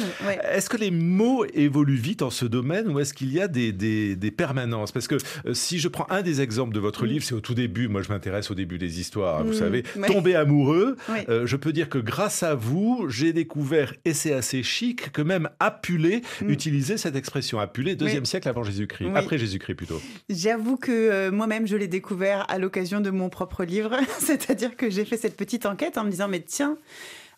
Est-ce 0.50 0.71
que 0.71 0.78
les 0.78 0.90
mots 0.90 1.45
évoluent 1.52 1.97
vite 1.97 2.23
en 2.23 2.31
ce 2.31 2.47
domaine 2.47 2.88
ou 2.88 2.99
est-ce 2.99 3.12
qu'il 3.12 3.31
y 3.31 3.40
a 3.40 3.49
des, 3.49 3.71
des, 3.73 4.31
permanences? 4.31 4.90
Parce 4.90 5.07
que 5.07 5.16
euh, 5.45 5.52
si 5.52 5.78
je 5.78 5.88
prends 5.88 6.07
un 6.09 6.23
des 6.23 6.40
exemples 6.40 6.75
de 6.75 6.81
votre 6.81 7.04
mm. 7.04 7.09
livre, 7.09 7.25
c'est 7.25 7.35
au 7.35 7.40
tout 7.40 7.52
début, 7.52 7.88
moi 7.88 8.00
je 8.00 8.09
m'intéresse 8.09 8.50
au 8.50 8.54
début 8.54 8.78
des 8.78 9.00
histoires, 9.00 9.45
vous 9.45 9.50
mm. 9.50 9.54
savez, 9.54 9.83
tomber 10.07 10.35
amoureux, 10.35 10.97
euh, 11.28 11.47
je 11.47 11.57
peux 11.57 11.75
dire 11.75 11.90
que 11.90 11.99
grâce 11.99 12.42
à 12.42 12.54
vous, 12.54 13.07
j'ai 13.11 13.35
découvert, 13.35 13.92
et 14.07 14.14
c'est 14.14 14.33
assez 14.33 14.62
chic, 14.62 15.12
que 15.12 15.21
même 15.21 15.50
Apulé 15.61 16.23
mm. 16.40 16.49
utilisait 16.49 16.97
cette 16.97 17.16
expression. 17.16 17.61
Apulé, 17.61 17.97
deuxième 17.97 18.25
siècle 18.25 18.49
avant 18.49 18.62
Jésus-Christ, 18.62 19.11
après 19.14 19.37
Jésus-Christ 19.37 19.75
plutôt. 19.75 20.00
J'avoue 20.31 20.78
que 20.78 20.90
euh, 20.90 21.31
moi-même, 21.31 21.66
je 21.66 21.76
l'ai 21.76 21.88
découvert 21.88 22.47
à 22.49 22.59
l'occasion 22.59 23.00
de 23.00 23.11
mon 23.11 23.28
propre 23.28 23.64
livre, 23.64 23.95
c'est-à-dire 24.19 24.75
que 24.75 24.88
j'ai 24.88 25.04
fait 25.04 25.19
cette 25.19 25.37
petite 25.37 25.66
enquête 25.66 25.99
en 25.99 26.04
me 26.04 26.11
disant, 26.11 26.28
mais 26.28 26.40
tiens, 26.40 26.78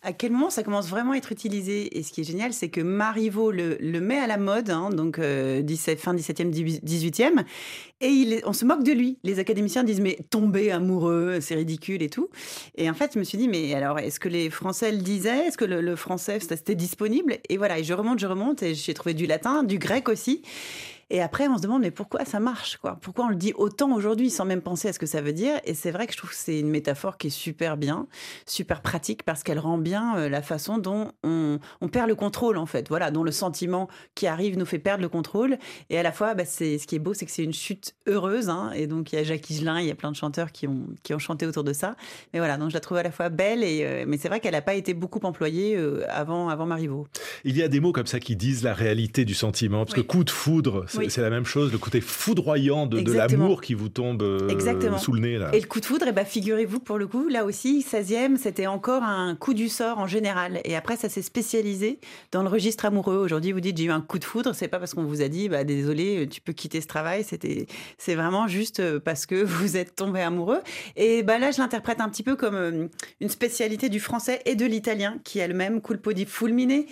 à 0.05 0.13
quel 0.13 0.31
moment 0.31 0.49
ça 0.49 0.63
commence 0.63 0.87
vraiment 0.87 1.13
à 1.13 1.17
être 1.17 1.31
utilisé. 1.31 1.97
Et 1.97 2.03
ce 2.03 2.13
qui 2.13 2.21
est 2.21 2.23
génial, 2.23 2.53
c'est 2.53 2.69
que 2.69 2.79
Marivaux 2.79 3.51
le, 3.51 3.99
met 3.99 4.17
à 4.17 4.27
la 4.27 4.37
mode, 4.37 4.69
hein, 4.69 4.91
donc 4.91 5.17
euh, 5.17 5.61
17, 5.61 5.99
fin 5.99 6.13
17e, 6.13 6.51
18e, 6.51 7.43
et 8.01 8.41
on 8.45 8.53
se 8.53 8.65
moque 8.65 8.83
de 8.83 8.91
lui. 8.91 9.17
Les 9.23 9.39
académiciens 9.39 9.83
disent 9.83 10.01
mais 10.01 10.19
tomber 10.29 10.71
amoureux, 10.71 11.39
c'est 11.41 11.55
ridicule 11.55 12.03
et 12.03 12.09
tout. 12.09 12.29
Et 12.75 12.89
en 12.89 12.93
fait, 12.93 13.13
je 13.15 13.19
me 13.19 13.23
suis 13.23 13.37
dit 13.37 13.47
mais 13.47 13.73
alors 13.73 13.97
est-ce 13.97 14.19
que 14.19 14.29
les 14.29 14.49
Français 14.51 14.91
le 14.91 14.99
disaient? 14.99 15.47
Est-ce 15.47 15.57
que 15.57 15.65
le, 15.65 15.81
le 15.81 15.95
français 15.95 16.39
c'était 16.39 16.75
disponible? 16.75 17.37
Et 17.49 17.57
voilà, 17.57 17.79
et 17.79 17.83
je 17.83 17.93
remonte, 17.93 18.19
je 18.19 18.27
remonte, 18.27 18.61
et 18.61 18.75
j'ai 18.75 18.93
trouvé 18.93 19.15
du 19.15 19.25
latin, 19.25 19.63
du 19.63 19.79
grec 19.79 20.07
aussi. 20.07 20.43
Et 21.11 21.21
après, 21.21 21.47
on 21.47 21.57
se 21.57 21.61
demande, 21.61 21.83
mais 21.83 21.91
pourquoi 21.91 22.25
ça 22.25 22.39
marche 22.39 22.77
quoi? 22.77 22.97
Pourquoi 22.99 23.25
on 23.25 23.29
le 23.29 23.35
dit 23.35 23.53
autant 23.55 23.93
aujourd'hui 23.95 24.31
sans 24.31 24.43
même 24.43 24.61
penser 24.61 24.87
à 24.87 24.93
ce 24.93 24.97
que 24.97 25.05
ça 25.05 25.21
veut 25.21 25.33
dire? 25.33 25.59
Et 25.63 25.75
c'est 25.75 25.91
vrai 25.91 26.07
que 26.07 26.13
je 26.13 26.17
trouve 26.17 26.31
que 26.31 26.35
c'est 26.35 26.59
une 26.59 26.69
métaphore 26.69 27.17
qui 27.19 27.27
est 27.27 27.29
super 27.29 27.77
bien, 27.77 28.07
super 28.47 28.81
pratique, 28.81 29.21
parce 29.21 29.43
qu'elle 29.43 29.59
rend 29.59 29.77
bien 29.77 30.17
euh, 30.17 30.29
la 30.29 30.41
façon 30.41 30.79
dont 30.79 31.11
on, 31.23 31.59
on, 31.81 31.87
perd 31.89 32.07
le 32.07 32.15
contrôle, 32.15 32.57
en 32.57 32.65
fait. 32.65 32.89
Voilà, 32.89 33.11
dont 33.11 33.23
le 33.23 33.31
sentiment 33.31 33.87
qui 34.15 34.25
arrive 34.25 34.57
nous 34.57 34.65
fait 34.65 34.79
perdre 34.79 35.03
le 35.03 35.09
contrôle. 35.09 35.59
Et 35.91 35.99
à 35.99 36.03
la 36.03 36.11
fois, 36.11 36.33
bah, 36.33 36.43
c'est, 36.43 36.79
ce 36.79 36.87
qui 36.87 36.95
est 36.95 36.99
beau, 36.99 37.13
c'est 37.13 37.27
que 37.27 37.31
c'est 37.31 37.43
une 37.43 37.53
chute 37.53 37.93
heureuse. 38.07 38.49
Hein, 38.49 38.71
et 38.75 38.87
donc, 38.87 39.13
il 39.13 39.17
y 39.17 39.19
a 39.19 39.23
Jacques 39.23 39.47
Higelin, 39.47 39.79
il 39.81 39.85
y 39.85 39.91
a 39.91 39.95
plein 39.95 40.11
de 40.11 40.15
chanteurs 40.15 40.51
qui 40.51 40.67
ont, 40.67 40.87
qui 41.03 41.13
ont 41.13 41.19
chanté 41.19 41.45
autour 41.45 41.63
de 41.63 41.73
ça. 41.73 41.95
Mais 42.33 42.39
voilà, 42.39 42.57
donc 42.57 42.69
je 42.69 42.73
la 42.73 42.79
trouve 42.79 42.97
à 42.97 43.03
la 43.03 43.11
fois 43.11 43.29
belle, 43.29 43.63
et, 43.63 43.83
euh, 43.83 44.05
mais 44.07 44.17
c'est 44.17 44.27
vrai 44.27 44.39
qu'elle 44.39 44.53
n'a 44.53 44.63
pas 44.63 44.73
été 44.73 44.95
beaucoup 44.95 45.19
employée 45.21 45.75
euh, 45.77 46.03
avant, 46.09 46.49
avant 46.49 46.65
Marivaux. 46.65 47.07
Il 47.43 47.55
y 47.55 47.61
a 47.61 47.67
des 47.67 47.79
mots 47.79 47.91
comme 47.91 48.07
ça 48.07 48.19
qui 48.19 48.35
disent 48.35 48.63
la 48.63 48.73
réalité 48.73 49.23
du 49.23 49.35
sentiment, 49.35 49.85
parce 49.85 49.95
oui. 49.95 50.01
que 50.03 50.07
coup 50.07 50.23
de 50.23 50.31
foudre, 50.31 50.85
c'est, 50.95 51.21
oui. 51.21 51.23
la 51.23 51.29
même 51.29 51.45
chose, 51.45 51.71
le 51.71 51.77
côté 51.77 52.01
foudroyant 52.01 52.85
de, 52.85 52.99
de 52.99 53.11
l'amour 53.13 53.61
qui 53.61 53.73
vous 53.73 53.89
tombe 53.89 54.21
euh, 54.21 54.97
sous 54.97 55.13
le 55.13 55.19
nez. 55.19 55.37
Là. 55.37 55.49
Et 55.53 55.59
le 55.59 55.67
coup 55.67 55.79
de 55.79 55.85
foudre, 55.85 56.05
eh 56.07 56.11
ben, 56.11 56.25
figurez-vous, 56.25 56.79
pour 56.79 56.97
le 56.97 57.07
coup, 57.07 57.27
là 57.27 57.45
aussi, 57.45 57.85
16e, 57.87 58.37
c'était 58.37 58.67
encore 58.67 59.03
un 59.03 59.35
coup 59.35 59.53
du 59.53 59.69
sort 59.69 59.99
en 59.99 60.07
général. 60.07 60.61
Et 60.63 60.75
après, 60.75 60.97
ça 60.97 61.09
s'est 61.09 61.21
spécialisé 61.21 61.99
dans 62.31 62.43
le 62.43 62.49
registre 62.49 62.85
amoureux. 62.85 63.17
Aujourd'hui, 63.17 63.51
vous 63.51 63.61
dites 63.61 63.77
j'ai 63.77 63.85
eu 63.85 63.91
un 63.91 64.01
coup 64.01 64.19
de 64.19 64.23
foudre, 64.23 64.53
c'est 64.53 64.67
pas 64.67 64.79
parce 64.79 64.93
qu'on 64.93 65.03
vous 65.03 65.21
a 65.21 65.27
dit 65.27 65.49
bah, 65.49 65.63
désolé, 65.63 66.27
tu 66.29 66.41
peux 66.41 66.53
quitter 66.53 66.81
ce 66.81 66.87
travail. 66.87 67.23
C'était, 67.23 67.67
c'est 67.97 68.15
vraiment 68.15 68.47
juste 68.47 68.79
euh, 68.79 68.99
parce 68.99 69.25
que 69.25 69.35
vous 69.43 69.77
êtes 69.77 69.95
tombé 69.95 70.21
amoureux. 70.21 70.61
Et 70.95 71.23
bah, 71.23 71.39
là, 71.39 71.51
je 71.51 71.59
l'interprète 71.59 72.01
un 72.01 72.09
petit 72.09 72.23
peu 72.23 72.35
comme 72.35 72.55
euh, 72.55 72.87
une 73.21 73.29
spécialité 73.29 73.89
du 73.89 73.99
français 73.99 74.41
et 74.45 74.55
de 74.55 74.65
l'italien, 74.65 75.17
qui 75.23 75.39
elle-même, 75.39 75.81
culpo 75.81 76.13
di 76.13 76.25
fulmine, 76.25 76.85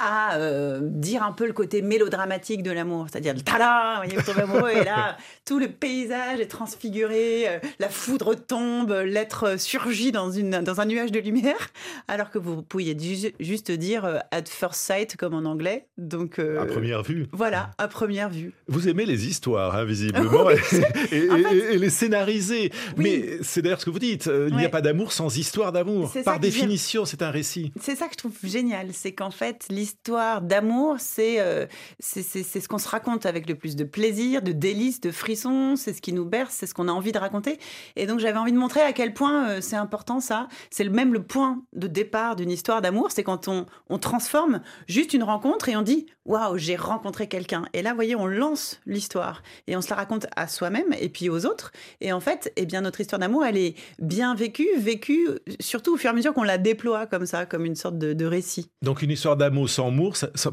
à 0.00 0.36
euh, 0.36 0.80
dire 0.82 1.22
un 1.22 1.32
peu 1.32 1.46
le 1.46 1.52
côté 1.52 1.82
mélodramatique 1.82 2.62
de 2.62 2.70
l'amour, 2.70 3.06
c'est-à-dire 3.10 3.34
le 3.34 3.42
tada, 3.42 3.96
voyez, 3.96 4.16
vous 4.16 4.22
tombez 4.22 4.42
amoureux 4.42 4.70
et 4.70 4.84
là 4.84 5.16
tout 5.44 5.58
le 5.58 5.68
paysage 5.68 6.40
est 6.40 6.46
transfiguré, 6.46 7.48
euh, 7.48 7.58
la 7.78 7.90
foudre 7.90 8.34
tombe, 8.34 8.92
l'être 9.04 9.60
surgit 9.60 10.10
dans 10.10 10.30
une 10.30 10.62
dans 10.62 10.80
un 10.80 10.86
nuage 10.86 11.12
de 11.12 11.20
lumière, 11.20 11.68
alors 12.08 12.30
que 12.30 12.38
vous 12.38 12.62
pouviez 12.62 12.96
juste 13.38 13.70
dire 13.70 14.06
euh, 14.06 14.18
at 14.30 14.44
first 14.46 14.80
sight 14.80 15.16
comme 15.16 15.34
en 15.34 15.44
anglais. 15.44 15.86
Donc 15.98 16.38
à 16.38 16.64
première 16.64 17.02
vue. 17.02 17.26
Voilà, 17.32 17.70
à 17.76 17.86
première 17.86 18.30
vue. 18.30 18.52
Vous 18.68 18.88
aimez 18.88 19.04
les 19.04 19.26
histoires, 19.26 19.76
hein, 19.76 19.84
visiblement, 19.84 20.46
oui, 20.46 20.54
et, 20.54 21.16
et, 21.16 21.28
fait, 21.28 21.74
et, 21.74 21.78
les 21.78 21.90
scénariser. 21.90 22.72
Oui. 22.96 23.04
Mais 23.04 23.38
c'est 23.42 23.60
d'ailleurs 23.60 23.80
ce 23.80 23.84
que 23.84 23.90
vous 23.90 23.98
dites. 23.98 24.26
Il 24.26 24.54
n'y 24.54 24.62
ouais. 24.62 24.64
a 24.64 24.70
pas 24.70 24.80
d'amour 24.80 25.12
sans 25.12 25.36
histoire 25.36 25.72
d'amour. 25.72 26.10
Par 26.24 26.40
définition, 26.40 27.04
c'est 27.04 27.20
un 27.20 27.30
récit. 27.30 27.72
C'est 27.80 27.96
ça 27.96 28.06
que 28.06 28.12
je 28.12 28.18
trouve 28.18 28.36
génial, 28.42 28.88
c'est 28.92 29.12
qu'en 29.12 29.30
fait 29.30 29.66
l'histoire 29.68 29.89
histoire 29.90 30.40
d'amour, 30.40 30.96
c'est 30.98 31.40
euh, 31.40 31.66
ce 32.00 32.68
qu'on 32.68 32.78
se 32.78 32.88
raconte 32.88 33.26
avec 33.26 33.48
le 33.48 33.54
plus 33.54 33.76
de 33.76 33.84
plaisir, 33.84 34.42
de 34.42 34.52
délices, 34.52 35.00
de 35.00 35.10
frissons, 35.10 35.74
c'est 35.76 35.92
ce 35.92 36.00
qui 36.00 36.12
nous 36.12 36.24
berce, 36.24 36.54
c'est 36.58 36.66
ce 36.66 36.74
qu'on 36.74 36.88
a 36.88 36.92
envie 36.92 37.12
de 37.12 37.18
raconter. 37.18 37.58
Et 37.96 38.06
donc 38.06 38.20
j'avais 38.20 38.38
envie 38.38 38.52
de 38.52 38.58
montrer 38.58 38.80
à 38.82 38.92
quel 38.92 39.12
point 39.12 39.48
euh, 39.48 39.60
c'est 39.60 39.76
important 39.76 40.20
ça. 40.20 40.48
C'est 40.70 40.88
même 40.88 41.12
le 41.12 41.22
point 41.22 41.62
de 41.72 41.86
départ 41.86 42.36
d'une 42.36 42.50
histoire 42.50 42.82
d'amour, 42.82 43.10
c'est 43.10 43.24
quand 43.24 43.48
on, 43.48 43.66
on 43.88 43.98
transforme 43.98 44.62
juste 44.86 45.12
une 45.12 45.24
rencontre 45.24 45.68
et 45.68 45.76
on 45.76 45.82
dit 45.82 46.06
waouh, 46.30 46.56
j'ai 46.56 46.76
rencontré 46.76 47.26
quelqu'un. 47.26 47.64
Et 47.72 47.82
là, 47.82 47.90
vous 47.90 47.96
voyez, 47.96 48.14
on 48.14 48.26
lance 48.26 48.80
l'histoire 48.86 49.42
et 49.66 49.76
on 49.76 49.82
se 49.82 49.90
la 49.90 49.96
raconte 49.96 50.26
à 50.36 50.46
soi-même 50.46 50.94
et 50.98 51.08
puis 51.08 51.28
aux 51.28 51.44
autres. 51.44 51.72
Et 52.00 52.12
en 52.12 52.20
fait, 52.20 52.52
eh 52.56 52.66
bien, 52.66 52.82
notre 52.82 53.00
histoire 53.00 53.18
d'amour, 53.18 53.44
elle 53.44 53.56
est 53.56 53.74
bien 53.98 54.34
vécue, 54.34 54.68
vécue 54.78 55.28
surtout 55.58 55.94
au 55.94 55.96
fur 55.96 56.08
et 56.08 56.12
à 56.12 56.16
mesure 56.16 56.32
qu'on 56.32 56.44
la 56.44 56.58
déploie 56.58 57.06
comme 57.06 57.26
ça, 57.26 57.46
comme 57.46 57.64
une 57.64 57.74
sorte 57.74 57.98
de, 57.98 58.12
de 58.12 58.24
récit. 58.24 58.70
Donc 58.82 59.02
une 59.02 59.10
histoire 59.10 59.36
d'amour 59.36 59.68
sans 59.80 59.88
amour, 59.88 60.16
sans, 60.16 60.28
sans. 60.34 60.52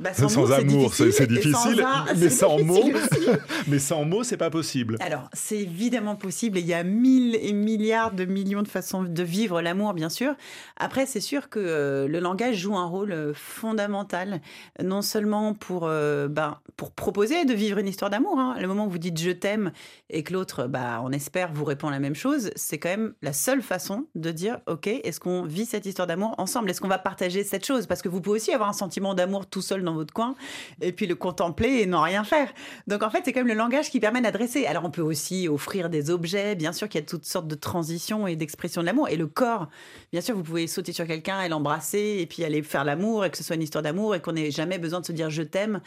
Bah, 0.00 0.14
sans, 0.14 0.30
sans 0.30 0.46
mots, 0.46 0.52
amour, 0.52 0.94
c'est 0.94 1.26
difficile, 1.26 1.84
mais 2.16 2.30
sans 2.30 2.58
mots, 2.64 2.90
mais 3.68 3.78
sans 3.78 4.06
mots, 4.06 4.24
c'est 4.24 4.38
pas 4.38 4.48
possible. 4.48 4.96
Alors, 5.00 5.28
c'est 5.34 5.58
évidemment 5.58 6.16
possible. 6.16 6.56
Et 6.56 6.62
il 6.62 6.66
y 6.66 6.72
a 6.72 6.82
mille 6.82 7.36
et 7.36 7.52
milliards 7.52 8.12
de 8.12 8.24
millions 8.24 8.62
de 8.62 8.68
façons 8.68 9.02
de 9.02 9.22
vivre 9.22 9.60
l'amour, 9.60 9.92
bien 9.92 10.08
sûr. 10.08 10.32
Après, 10.78 11.04
c'est 11.04 11.20
sûr 11.20 11.50
que 11.50 11.60
euh, 11.60 12.08
le 12.08 12.18
langage 12.18 12.56
joue 12.56 12.78
un 12.78 12.86
rôle 12.86 13.12
euh, 13.12 13.34
fondamental, 13.34 14.40
non 14.82 15.02
seulement 15.02 15.52
pour, 15.52 15.82
euh, 15.84 16.28
ben, 16.28 16.58
pour 16.78 16.92
proposer 16.92 17.44
de 17.44 17.52
vivre 17.52 17.76
une 17.76 17.88
histoire 17.88 18.10
d'amour. 18.10 18.38
Hein. 18.38 18.56
Le 18.58 18.66
moment 18.66 18.86
où 18.86 18.90
vous 18.90 18.98
dites 18.98 19.20
je 19.20 19.32
t'aime 19.32 19.70
et 20.08 20.22
que 20.22 20.32
l'autre, 20.32 20.66
bah, 20.66 21.02
on 21.04 21.12
espère, 21.12 21.52
vous 21.52 21.66
répond 21.66 21.90
la 21.90 22.00
même 22.00 22.14
chose, 22.14 22.52
c'est 22.56 22.78
quand 22.78 22.88
même 22.88 23.12
la 23.20 23.34
seule 23.34 23.60
façon 23.60 24.06
de 24.14 24.30
dire 24.30 24.60
ok, 24.66 24.86
est-ce 24.86 25.20
qu'on 25.20 25.42
vit 25.42 25.66
cette 25.66 25.84
histoire 25.84 26.06
d'amour 26.06 26.34
ensemble? 26.38 26.70
Est-ce 26.70 26.80
qu'on 26.80 26.88
va 26.88 26.98
partager 26.98 27.44
cette 27.44 27.66
chose? 27.66 27.86
Parce 27.86 28.00
que 28.00 28.08
vous 28.08 28.22
pouvez 28.22 28.29
aussi 28.30 28.52
avoir 28.52 28.68
un 28.68 28.74
sentiment 28.74 29.14
d'amour 29.14 29.46
tout 29.46 29.62
seul 29.62 29.82
dans 29.82 29.94
votre 29.94 30.12
coin 30.12 30.34
et 30.80 30.92
puis 30.92 31.06
le 31.06 31.14
contempler 31.14 31.80
et 31.80 31.86
n'en 31.86 32.02
rien 32.02 32.24
faire. 32.24 32.52
Donc 32.86 33.02
en 33.02 33.10
fait, 33.10 33.22
c'est 33.24 33.32
quand 33.32 33.40
même 33.40 33.48
le 33.48 33.54
langage 33.54 33.90
qui 33.90 34.00
permet 34.00 34.20
d'adresser. 34.20 34.66
Alors 34.66 34.84
on 34.84 34.90
peut 34.90 35.02
aussi 35.02 35.48
offrir 35.48 35.90
des 35.90 36.10
objets, 36.10 36.54
bien 36.54 36.72
sûr 36.72 36.88
qu'il 36.88 37.00
y 37.00 37.04
a 37.04 37.06
toutes 37.06 37.24
sortes 37.24 37.48
de 37.48 37.54
transitions 37.54 38.26
et 38.26 38.36
d'expressions 38.36 38.80
de 38.80 38.86
l'amour. 38.86 39.08
Et 39.08 39.16
le 39.16 39.26
corps, 39.26 39.68
bien 40.12 40.20
sûr, 40.20 40.34
vous 40.34 40.42
pouvez 40.42 40.66
sauter 40.66 40.92
sur 40.92 41.06
quelqu'un 41.06 41.42
et 41.42 41.48
l'embrasser 41.48 42.18
et 42.20 42.26
puis 42.26 42.44
aller 42.44 42.62
faire 42.62 42.84
l'amour 42.84 43.24
et 43.24 43.30
que 43.30 43.36
ce 43.36 43.44
soit 43.44 43.56
une 43.56 43.62
histoire 43.62 43.82
d'amour 43.82 44.14
et 44.14 44.20
qu'on 44.20 44.32
n'ait 44.32 44.50
jamais 44.50 44.78
besoin 44.78 45.00
de 45.00 45.06
se 45.06 45.12
dire 45.12 45.30
je 45.30 45.42
t'aime. 45.42 45.80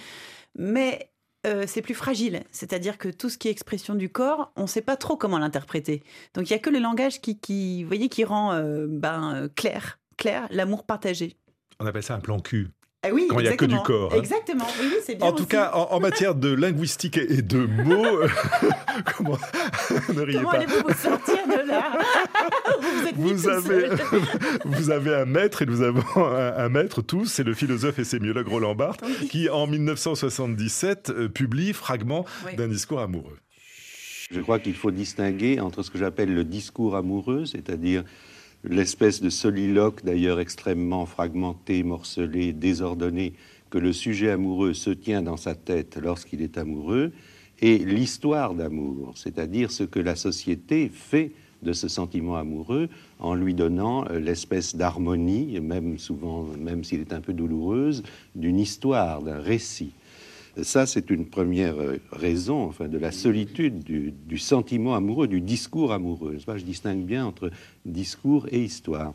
Mais 0.55 1.09
euh, 1.45 1.65
c'est 1.67 1.81
plus 1.81 1.93
fragile. 1.93 2.43
C'est-à-dire 2.51 2.97
que 2.97 3.09
tout 3.09 3.29
ce 3.29 3.37
qui 3.37 3.47
est 3.47 3.51
expression 3.51 3.95
du 3.95 4.09
corps, 4.09 4.51
on 4.55 4.63
ne 4.63 4.67
sait 4.67 4.81
pas 4.81 4.95
trop 4.95 5.17
comment 5.17 5.37
l'interpréter. 5.37 6.03
Donc 6.33 6.49
il 6.49 6.53
n'y 6.53 6.57
a 6.57 6.59
que 6.59 6.69
le 6.69 6.79
langage 6.79 7.21
qui, 7.21 7.39
qui, 7.39 7.83
voyez, 7.83 8.09
qui 8.09 8.23
rend 8.23 8.53
euh, 8.53 8.85
ben, 8.87 9.49
clair, 9.55 9.99
clair 10.17 10.47
l'amour 10.51 10.85
partagé. 10.85 11.37
On 11.83 11.85
appelle 11.85 12.03
ça 12.03 12.15
un 12.15 12.19
plan 12.19 12.39
cul. 12.39 12.69
Oui, 13.11 13.27
quand 13.29 13.39
il 13.39 13.43
n'y 13.43 13.49
a 13.49 13.57
que 13.57 13.65
du 13.65 13.77
corps. 13.79 14.13
Hein. 14.13 14.19
Exactement, 14.19 14.65
oui, 14.79 14.87
oui 14.89 14.97
c'est 15.05 15.15
bien. 15.15 15.27
En 15.27 15.31
tout 15.33 15.39
aussi. 15.39 15.47
cas, 15.47 15.71
en, 15.73 15.91
en, 15.91 15.99
matière 15.99 16.35
de 16.35 16.53
linguistique 16.53 17.17
et 17.17 17.41
de 17.41 17.65
mots, 17.65 18.21
comment 19.17 19.37
ne 20.13 20.21
riez 20.21 20.37
Comment 20.37 20.51
pas. 20.51 20.57
allez-vous 20.57 20.87
vous 20.87 20.93
sortir 20.93 21.45
de 21.45 21.67
là 21.67 21.91
Vous 23.17 23.49
avez, 23.49 23.89
vous 24.63 24.89
avez 24.89 25.15
un 25.15 25.25
maître 25.25 25.63
et 25.63 25.65
nous 25.65 25.81
avons 25.81 26.01
un, 26.15 26.55
un 26.55 26.69
maître 26.69 27.01
tous, 27.01 27.25
c'est 27.25 27.43
le 27.43 27.53
philosophe 27.53 27.99
et 27.99 28.05
sémiologue 28.05 28.47
Roland 28.47 28.75
Barthes, 28.75 29.03
oui. 29.05 29.27
qui 29.27 29.49
en 29.49 29.67
1977 29.67 31.09
euh, 31.09 31.27
publie 31.27 31.73
Fragment 31.73 32.23
oui. 32.45 32.55
d'un 32.55 32.69
discours 32.69 33.01
amoureux. 33.01 33.37
Je 34.31 34.39
crois 34.39 34.59
qu'il 34.59 34.75
faut 34.75 34.91
distinguer 34.91 35.59
entre 35.59 35.83
ce 35.83 35.91
que 35.91 35.97
j'appelle 35.97 36.33
le 36.33 36.45
discours 36.45 36.95
amoureux, 36.95 37.45
c'est-à-dire 37.45 38.03
l'espèce 38.63 39.21
de 39.21 39.29
soliloque 39.29 40.03
d'ailleurs 40.03 40.39
extrêmement 40.39 41.05
fragmenté, 41.05 41.83
morcelé, 41.83 42.53
désordonné 42.53 43.33
que 43.69 43.77
le 43.77 43.93
sujet 43.93 44.29
amoureux 44.29 44.73
se 44.73 44.91
tient 44.91 45.21
dans 45.21 45.37
sa 45.37 45.55
tête 45.55 45.97
lorsqu'il 46.01 46.41
est 46.41 46.57
amoureux, 46.57 47.11
et 47.59 47.77
l'histoire 47.77 48.53
d'amour, 48.53 49.13
c'est-à-dire 49.15 49.71
ce 49.71 49.83
que 49.83 49.99
la 49.99 50.15
société 50.15 50.89
fait 50.89 51.31
de 51.61 51.73
ce 51.73 51.87
sentiment 51.87 52.35
amoureux 52.35 52.89
en 53.19 53.35
lui 53.35 53.53
donnant 53.53 54.05
l'espèce 54.09 54.75
d'harmonie, 54.75 55.59
même 55.59 55.97
souvent, 55.97 56.45
même 56.59 56.83
s'il 56.83 57.01
est 57.01 57.13
un 57.13 57.21
peu 57.21 57.33
douloureuse, 57.33 58.03
d'une 58.35 58.59
histoire, 58.59 59.21
d'un 59.21 59.39
récit. 59.39 59.93
Ça, 60.61 60.85
c'est 60.85 61.09
une 61.09 61.25
première 61.25 61.75
raison 62.11 62.65
enfin, 62.65 62.87
de 62.87 62.99
la 62.99 63.11
solitude 63.11 63.83
du, 63.83 64.11
du 64.11 64.37
sentiment 64.37 64.93
amoureux, 64.93 65.27
du 65.27 65.41
discours 65.41 65.91
amoureux. 65.91 66.37
Je 66.37 66.63
distingue 66.63 67.05
bien 67.05 67.25
entre 67.25 67.49
discours 67.85 68.47
et 68.51 68.61
histoire. 68.61 69.13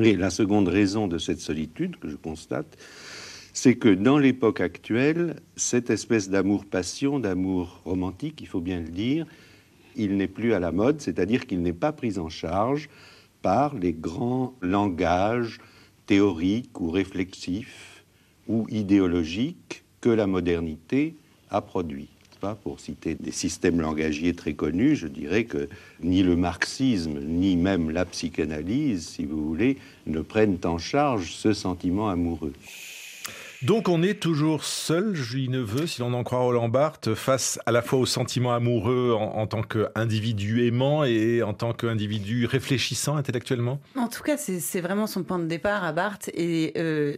Et 0.00 0.16
la 0.16 0.30
seconde 0.30 0.68
raison 0.68 1.06
de 1.06 1.18
cette 1.18 1.40
solitude 1.40 1.96
que 1.96 2.08
je 2.08 2.16
constate, 2.16 2.76
c'est 3.52 3.76
que 3.76 3.88
dans 3.88 4.18
l'époque 4.18 4.60
actuelle, 4.60 5.36
cette 5.56 5.90
espèce 5.90 6.28
d'amour-passion, 6.28 7.20
d'amour 7.20 7.80
romantique, 7.84 8.40
il 8.40 8.46
faut 8.46 8.60
bien 8.60 8.80
le 8.80 8.88
dire, 8.88 9.26
il 9.96 10.16
n'est 10.16 10.28
plus 10.28 10.54
à 10.54 10.60
la 10.60 10.72
mode, 10.72 11.00
c'est-à-dire 11.00 11.46
qu'il 11.46 11.62
n'est 11.62 11.72
pas 11.72 11.92
pris 11.92 12.18
en 12.18 12.28
charge 12.28 12.88
par 13.42 13.74
les 13.74 13.92
grands 13.92 14.54
langages 14.60 15.58
théoriques 16.06 16.80
ou 16.80 16.90
réflexifs 16.90 18.04
ou 18.46 18.66
idéologiques 18.70 19.84
que 20.00 20.10
la 20.10 20.26
modernité 20.26 21.14
a 21.50 21.60
produit. 21.60 22.08
Pas? 22.40 22.54
Pour 22.54 22.78
citer 22.78 23.16
des 23.16 23.32
systèmes 23.32 23.80
langagiers 23.80 24.32
très 24.32 24.52
connus, 24.52 24.94
je 24.94 25.08
dirais 25.08 25.42
que 25.42 25.68
ni 26.00 26.22
le 26.22 26.36
marxisme, 26.36 27.18
ni 27.20 27.56
même 27.56 27.90
la 27.90 28.04
psychanalyse, 28.04 29.08
si 29.08 29.24
vous 29.24 29.44
voulez, 29.44 29.76
ne 30.06 30.20
prennent 30.20 30.60
en 30.62 30.78
charge 30.78 31.32
ce 31.32 31.52
sentiment 31.52 32.08
amoureux. 32.08 32.52
Donc 33.62 33.88
on 33.88 34.04
est 34.04 34.20
toujours 34.20 34.62
seul, 34.62 35.16
Julie 35.16 35.48
Neveu, 35.48 35.88
si 35.88 36.00
l'on 36.00 36.14
en 36.14 36.22
croit 36.22 36.38
Roland 36.38 36.68
Barthes, 36.68 37.12
face 37.16 37.58
à 37.66 37.72
la 37.72 37.82
fois 37.82 37.98
aux 37.98 38.06
sentiments 38.06 38.54
amoureux 38.54 39.14
en, 39.18 39.34
en 39.36 39.48
tant 39.48 39.62
qu'individu 39.62 40.64
aimant 40.64 41.02
et 41.02 41.42
en 41.42 41.54
tant 41.54 41.72
qu'individu 41.72 42.46
réfléchissant 42.46 43.16
intellectuellement? 43.16 43.80
En 43.96 44.06
tout 44.06 44.22
cas, 44.22 44.36
c'est 44.36 44.80
vraiment 44.80 45.08
son 45.08 45.24
point 45.24 45.40
de 45.40 45.46
départ 45.46 45.82
à 45.82 45.92
Barthes. 45.92 46.30
Et 46.34 46.72
euh, 46.76 47.16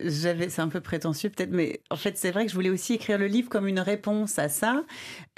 j'avais, 0.00 0.48
c'est 0.48 0.62
un 0.62 0.68
peu 0.68 0.80
prétentieux 0.80 1.30
peut-être, 1.30 1.50
mais 1.50 1.80
en 1.90 1.96
fait, 1.96 2.16
c'est 2.16 2.30
vrai 2.30 2.44
que 2.44 2.50
je 2.50 2.54
voulais 2.54 2.70
aussi 2.70 2.94
écrire 2.94 3.18
le 3.18 3.26
livre 3.26 3.48
comme 3.48 3.66
une 3.66 3.80
réponse 3.80 4.38
à 4.38 4.48
ça, 4.48 4.82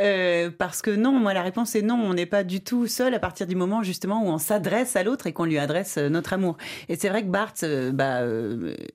euh, 0.01 0.51
parce 0.57 0.83
que 0.83 0.91
non, 0.91 1.13
moi, 1.13 1.35
la 1.35 1.43
réponse 1.43 1.75
est 1.75 1.83
non, 1.83 1.95
on 1.95 2.15
n'est 2.15 2.27
pas 2.27 2.45
du 2.45 2.63
tout 2.63 2.87
seul 2.87 3.15
à 3.15 3.19
partir 3.19 3.47
du 3.47 3.57
moment 3.57 3.83
justement 3.83 4.25
où 4.25 4.29
on 4.29 4.39
s'adresse 4.39 4.97
à 4.97 5.03
l'autre 5.03 5.27
et 5.27 5.33
qu'on 5.33 5.45
lui 5.45 5.59
adresse 5.59 5.97
euh, 5.99 6.09
notre 6.09 6.33
amour. 6.33 6.57
Et 6.89 6.97
c'est 6.97 7.09
vrai 7.09 7.23
que 7.23 7.29
Barthes, 7.29 7.65
euh, 7.65 7.93
bah, 7.93 8.21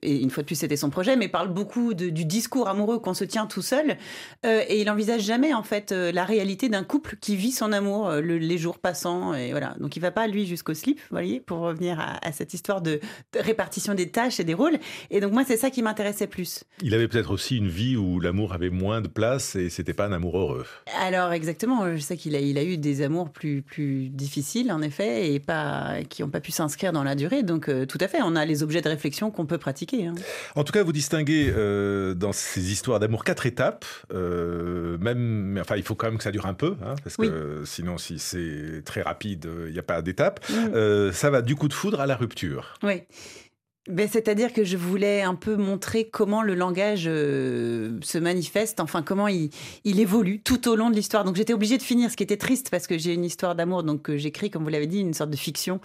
une 0.02 0.30
fois 0.30 0.42
de 0.42 0.46
plus, 0.46 0.56
c'était 0.56 0.76
son 0.76 0.90
projet, 0.90 1.16
mais 1.16 1.28
parle 1.28 1.48
beaucoup 1.48 1.94
du 1.94 2.24
discours 2.24 2.68
amoureux 2.68 2.98
qu'on 2.98 3.14
se 3.14 3.24
tient 3.24 3.46
tout 3.46 3.62
seul, 3.62 3.96
et 4.44 4.80
il 4.80 4.90
envisage 4.90 5.22
jamais 5.22 5.54
en 5.54 5.62
fait 5.62 5.92
la 5.92 6.24
réalité 6.24 6.68
d'un 6.68 6.84
couple 6.84 7.16
qui 7.20 7.36
vit 7.36 7.52
son 7.52 7.72
amour 7.72 8.10
les 8.12 8.58
jours 8.58 8.78
passants, 8.78 9.34
et 9.34 9.50
voilà. 9.50 9.74
Donc 9.80 9.96
il 9.96 10.00
va 10.00 10.10
pas 10.10 10.26
lui 10.26 10.46
jusqu'au 10.46 10.74
slip, 10.74 10.98
vous 11.00 11.06
voyez, 11.10 11.40
pour 11.40 11.58
revenir 11.58 12.00
à, 12.00 12.32
cette 12.32 12.54
histoire 12.54 12.80
de, 12.80 13.00
de, 13.32 13.40
répartition 13.40 13.94
des 13.94 14.10
tâches 14.10 14.40
et 14.40 14.44
des 14.44 14.54
rôles. 14.54 14.78
Et 15.10 15.20
donc 15.20 15.32
moi, 15.38 15.44
c'est 15.46 15.56
ça 15.56 15.70
qui 15.70 15.82
m'intéressait 15.82 16.26
plus. 16.26 16.64
Il 16.82 16.94
avait 16.94 17.06
peut-être 17.06 17.30
aussi 17.30 17.58
une 17.58 17.68
vie 17.68 17.96
où 17.96 18.18
l'amour 18.18 18.54
avait 18.54 18.70
moins 18.70 19.00
de 19.00 19.06
place 19.06 19.54
et 19.54 19.70
c'était 19.70 19.92
pas 19.92 20.06
un 20.06 20.10
amour 20.10 20.36
heureux. 20.36 20.66
Alors 21.00 21.30
exactement, 21.30 21.94
je 21.94 22.00
sais 22.00 22.16
qu'il 22.16 22.34
a, 22.34 22.40
il 22.40 22.58
a 22.58 22.64
eu 22.64 22.76
des 22.76 23.02
amours 23.02 23.30
plus, 23.30 23.62
plus 23.62 24.08
difficiles 24.08 24.72
en 24.72 24.82
effet 24.82 25.32
et 25.32 25.38
pas, 25.38 25.98
qui 26.08 26.22
n'ont 26.22 26.28
pas 26.28 26.40
pu 26.40 26.50
s'inscrire 26.50 26.92
dans 26.92 27.04
la 27.04 27.14
durée. 27.14 27.44
Donc 27.44 27.68
euh, 27.68 27.86
tout 27.86 27.98
à 28.00 28.08
fait, 28.08 28.18
on 28.20 28.34
a 28.34 28.44
les 28.44 28.64
objets 28.64 28.80
de 28.80 28.88
réflexion 28.88 29.30
qu'on 29.30 29.46
peut 29.46 29.58
pratiquer. 29.58 30.08
Hein. 30.08 30.14
En 30.56 30.64
tout 30.64 30.72
cas, 30.72 30.82
vous 30.82 30.90
distinguez 30.92 31.52
euh, 31.56 32.14
dans 32.14 32.32
ces 32.32 32.72
histoires 32.72 32.98
d'amour 32.98 33.22
quatre 33.22 33.46
étapes. 33.46 33.84
Euh, 34.12 34.98
même, 34.98 35.56
enfin, 35.60 35.76
il 35.76 35.84
faut 35.84 35.94
quand 35.94 36.08
même 36.08 36.18
que 36.18 36.24
ça 36.24 36.32
dure 36.32 36.46
un 36.46 36.54
peu, 36.54 36.74
hein, 36.84 36.96
parce 37.04 37.16
que 37.16 37.62
sinon, 37.64 37.96
si 37.96 38.18
c'est 38.18 38.82
très 38.84 39.02
rapide, 39.02 39.48
il 39.68 39.72
n'y 39.72 39.78
a 39.78 39.84
pas 39.84 40.02
d'étape. 40.02 40.44
Mm. 40.50 41.12
ça 41.12 41.30
va 41.30 41.42
du 41.42 41.54
coup 41.54 41.68
de 41.68 41.74
foudre 41.74 42.00
à 42.00 42.06
la 42.06 42.16
rupture. 42.16 42.74
Oui. 42.82 43.02
Ben, 43.88 44.06
C'est-à-dire 44.06 44.52
que 44.52 44.64
je 44.64 44.76
voulais 44.76 45.22
un 45.22 45.34
peu 45.34 45.56
montrer 45.56 46.04
comment 46.04 46.42
le 46.42 46.54
langage 46.54 47.04
euh, 47.06 47.98
se 48.02 48.18
manifeste, 48.18 48.80
enfin 48.80 49.02
comment 49.02 49.28
il, 49.28 49.50
évolue 49.84 50.40
tout 50.40 50.68
au 50.68 50.76
long 50.76 50.90
de 50.90 50.94
l'histoire. 50.94 51.24
Donc 51.24 51.36
j'étais 51.36 51.54
obligée 51.54 51.78
de 51.78 51.82
finir, 51.82 52.10
ce 52.10 52.16
qui 52.16 52.22
était 52.22 52.36
triste 52.36 52.68
parce 52.70 52.86
que 52.86 52.98
j'ai 52.98 53.14
une 53.14 53.24
histoire 53.24 53.54
d'amour, 53.54 53.82
donc 53.82 54.10
euh, 54.10 54.18
j'écris, 54.18 54.50
comme 54.50 54.62
vous 54.62 54.68
l'avez 54.68 54.86
dit, 54.86 55.00
une 55.00 55.14
sorte 55.14 55.30
de 55.30 55.36
fiction. 55.36 55.80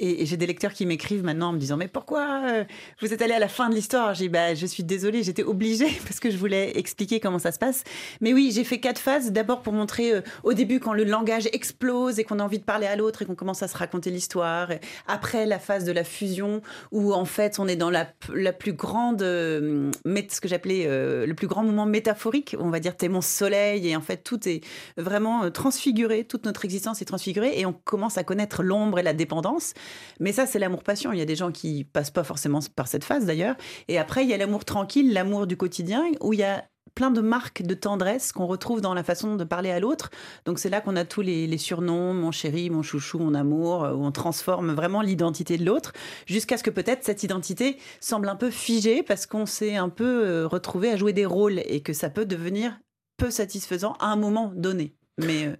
Et, 0.00 0.26
j'ai 0.26 0.36
des 0.36 0.46
lecteurs 0.46 0.72
qui 0.72 0.86
m'écrivent 0.86 1.24
maintenant 1.24 1.50
en 1.50 1.52
me 1.52 1.58
disant 1.58 1.76
mais 1.76 1.88
pourquoi 1.88 2.42
euh, 2.48 2.64
vous 3.00 3.12
êtes 3.12 3.22
allé 3.22 3.34
à 3.34 3.38
la 3.38 3.48
fin 3.48 3.68
de 3.68 3.74
l'histoire? 3.74 4.14
J'ai 4.14 4.28
bah 4.28 4.54
je 4.54 4.66
suis 4.66 4.84
désolée, 4.84 5.22
j'étais 5.22 5.42
obligée 5.42 5.90
parce 6.04 6.20
que 6.20 6.30
je 6.30 6.36
voulais 6.36 6.76
expliquer 6.78 7.20
comment 7.20 7.38
ça 7.38 7.52
se 7.52 7.58
passe. 7.58 7.84
Mais 8.20 8.32
oui, 8.32 8.50
j'ai 8.54 8.64
fait 8.64 8.78
quatre 8.78 8.98
phases. 8.98 9.32
D'abord 9.32 9.62
pour 9.62 9.72
montrer 9.72 10.12
au 10.42 10.52
début 10.52 10.80
quand 10.80 10.92
le 10.92 11.04
langage 11.04 11.48
explose 11.52 12.18
et 12.18 12.24
qu'on 12.24 12.38
a 12.38 12.44
envie 12.44 12.58
de 12.58 12.64
parler 12.64 12.86
à 12.86 12.96
l'autre 12.96 13.22
et 13.22 13.24
qu'on 13.24 13.34
commence 13.34 13.62
à 13.62 13.68
se 13.68 13.76
raconter 13.76 14.10
l'histoire. 14.10 14.68
Après 15.06 15.46
la 15.46 15.58
phase 15.58 15.84
de 15.84 15.92
la 15.92 16.04
fusion 16.04 16.62
où 16.92 17.12
en 17.12 17.24
fait 17.24 17.58
on 17.58 17.68
est 17.68 17.76
dans 17.76 17.90
la, 17.90 18.06
la 18.34 18.52
plus 18.52 18.72
grande, 18.72 19.22
euh, 19.22 19.90
ce 20.04 20.40
que 20.40 20.48
j'appelais 20.48 20.84
euh, 20.86 21.26
le 21.26 21.34
plus 21.34 21.46
grand 21.46 21.62
moment 21.62 21.86
métaphorique. 21.86 22.56
On 22.58 22.70
va 22.70 22.80
dire 22.80 22.96
t'es 22.96 23.08
mon 23.08 23.20
soleil 23.20 23.88
et 23.88 23.96
en 23.96 24.00
fait 24.00 24.18
tout 24.18 24.48
est 24.48 24.60
vraiment 24.96 25.44
euh, 25.44 25.50
transfiguré, 25.50 26.24
toute 26.24 26.44
notre 26.44 26.64
existence 26.64 27.02
est 27.02 27.06
transfigurée 27.06 27.58
et 27.58 27.66
on 27.66 27.72
commence 27.72 28.18
à 28.18 28.24
connaître 28.24 28.62
l'ombre 28.62 28.98
et 28.98 29.02
la 29.02 29.12
dépendance. 29.12 29.74
Mais 30.20 30.32
ça, 30.32 30.46
c'est 30.46 30.58
l'amour-passion. 30.58 31.12
Il 31.12 31.18
y 31.18 31.22
a 31.22 31.26
des 31.26 31.36
gens 31.36 31.52
qui 31.52 31.84
passent 31.84 32.10
pas 32.10 32.24
forcément 32.24 32.60
par 32.74 32.88
cette 32.88 33.04
phase 33.04 33.26
d'ailleurs. 33.26 33.56
Et 33.88 33.98
après, 33.98 34.24
il 34.24 34.30
y 34.30 34.34
a 34.34 34.36
l'amour 34.36 34.64
tranquille, 34.64 35.12
l'amour 35.12 35.46
du 35.46 35.56
quotidien, 35.56 36.04
où 36.20 36.32
il 36.32 36.40
y 36.40 36.44
a 36.44 36.64
plein 36.96 37.10
de 37.10 37.20
marques 37.20 37.62
de 37.62 37.74
tendresse 37.74 38.32
qu'on 38.32 38.46
retrouve 38.46 38.80
dans 38.80 38.94
la 38.94 39.04
façon 39.04 39.36
de 39.36 39.44
parler 39.44 39.70
à 39.70 39.78
l'autre. 39.78 40.10
Donc 40.46 40.58
c'est 40.58 40.70
là 40.70 40.80
qu'on 40.80 40.96
a 40.96 41.04
tous 41.04 41.20
les, 41.20 41.58
surnoms, 41.58 42.14
mon 42.14 42.32
chéri, 42.32 42.70
mon 42.70 42.82
chouchou, 42.82 43.18
mon 43.18 43.34
amour, 43.34 43.82
où 43.82 44.04
on 44.04 44.10
transforme 44.12 44.72
vraiment 44.72 45.02
l'identité 45.02 45.58
de 45.58 45.64
l'autre, 45.64 45.92
jusqu'à 46.26 46.56
ce 46.56 46.62
que 46.62 46.70
peut-être 46.70 47.04
cette 47.04 47.22
identité 47.22 47.76
semble 48.00 48.28
un 48.28 48.36
peu 48.36 48.50
figée 48.50 49.02
parce 49.02 49.26
qu'on 49.26 49.46
s'est 49.46 49.76
un 49.76 49.90
peu 49.90 50.26
euh, 50.26 50.46
retrouvé 50.46 50.90
à 50.90 50.96
jouer 50.96 51.12
des 51.12 51.26
rôles 51.26 51.60
et 51.66 51.82
que 51.82 51.92
ça 51.92 52.08
peut 52.08 52.24
devenir 52.24 52.78
peu 53.18 53.30
satisfaisant 53.30 53.92
à 54.00 54.06
un 54.06 54.16
moment 54.16 54.50
donné. 54.54 54.94
Mais 55.18 55.50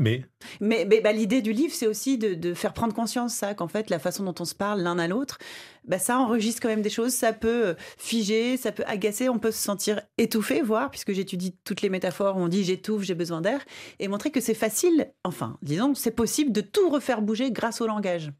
euh, 0.00 0.02
mais 0.02 0.24
Mais, 0.60 1.00
bah, 1.00 1.12
l'idée 1.12 1.42
du 1.42 1.52
livre, 1.52 1.74
c'est 1.74 1.86
aussi 1.86 2.18
de, 2.18 2.54
faire 2.54 2.72
prendre 2.72 2.94
conscience 2.94 3.34
ça, 3.34 3.54
qu'en 3.54 3.68
fait, 3.68 3.90
la 3.90 3.98
façon 3.98 4.24
dont 4.24 4.34
on 4.38 4.44
se 4.44 4.54
parle 4.54 4.82
l'un 4.82 4.98
à 4.98 5.08
l'autre, 5.08 5.38
bah, 5.84 5.98
ça 5.98 6.18
enregistre 6.18 6.62
quand 6.62 6.68
même 6.68 6.82
des 6.82 6.90
choses. 6.90 7.12
Ça 7.12 7.32
peut 7.32 7.68
euh, 7.68 7.74
figer, 7.98 8.56
ça 8.56 8.72
peut 8.72 8.84
agacer, 8.86 9.28
on 9.28 9.38
peut 9.38 9.50
se 9.50 9.62
sentir 9.62 10.02
étouffé, 10.18 10.62
voire, 10.62 10.90
puisque 10.90 11.12
j'étudie 11.12 11.56
toutes 11.64 11.82
les 11.82 11.90
métaphores, 11.90 12.36
on 12.36 12.48
dit 12.48 12.64
j'étouffe, 12.64 13.02
j'ai 13.02 13.14
besoin 13.14 13.40
d'air, 13.40 13.64
et 13.98 14.08
montrer 14.08 14.30
que 14.30 14.40
c'est 14.40 14.54
facile, 14.54 15.12
enfin, 15.24 15.58
disons, 15.62 15.94
c'est 15.94 16.10
possible 16.10 16.52
de 16.52 16.60
tout 16.60 16.88
refaire 16.88 17.22
bouger 17.22 17.50
grâce 17.50 17.80
au 17.80 17.86
langage 17.86 18.32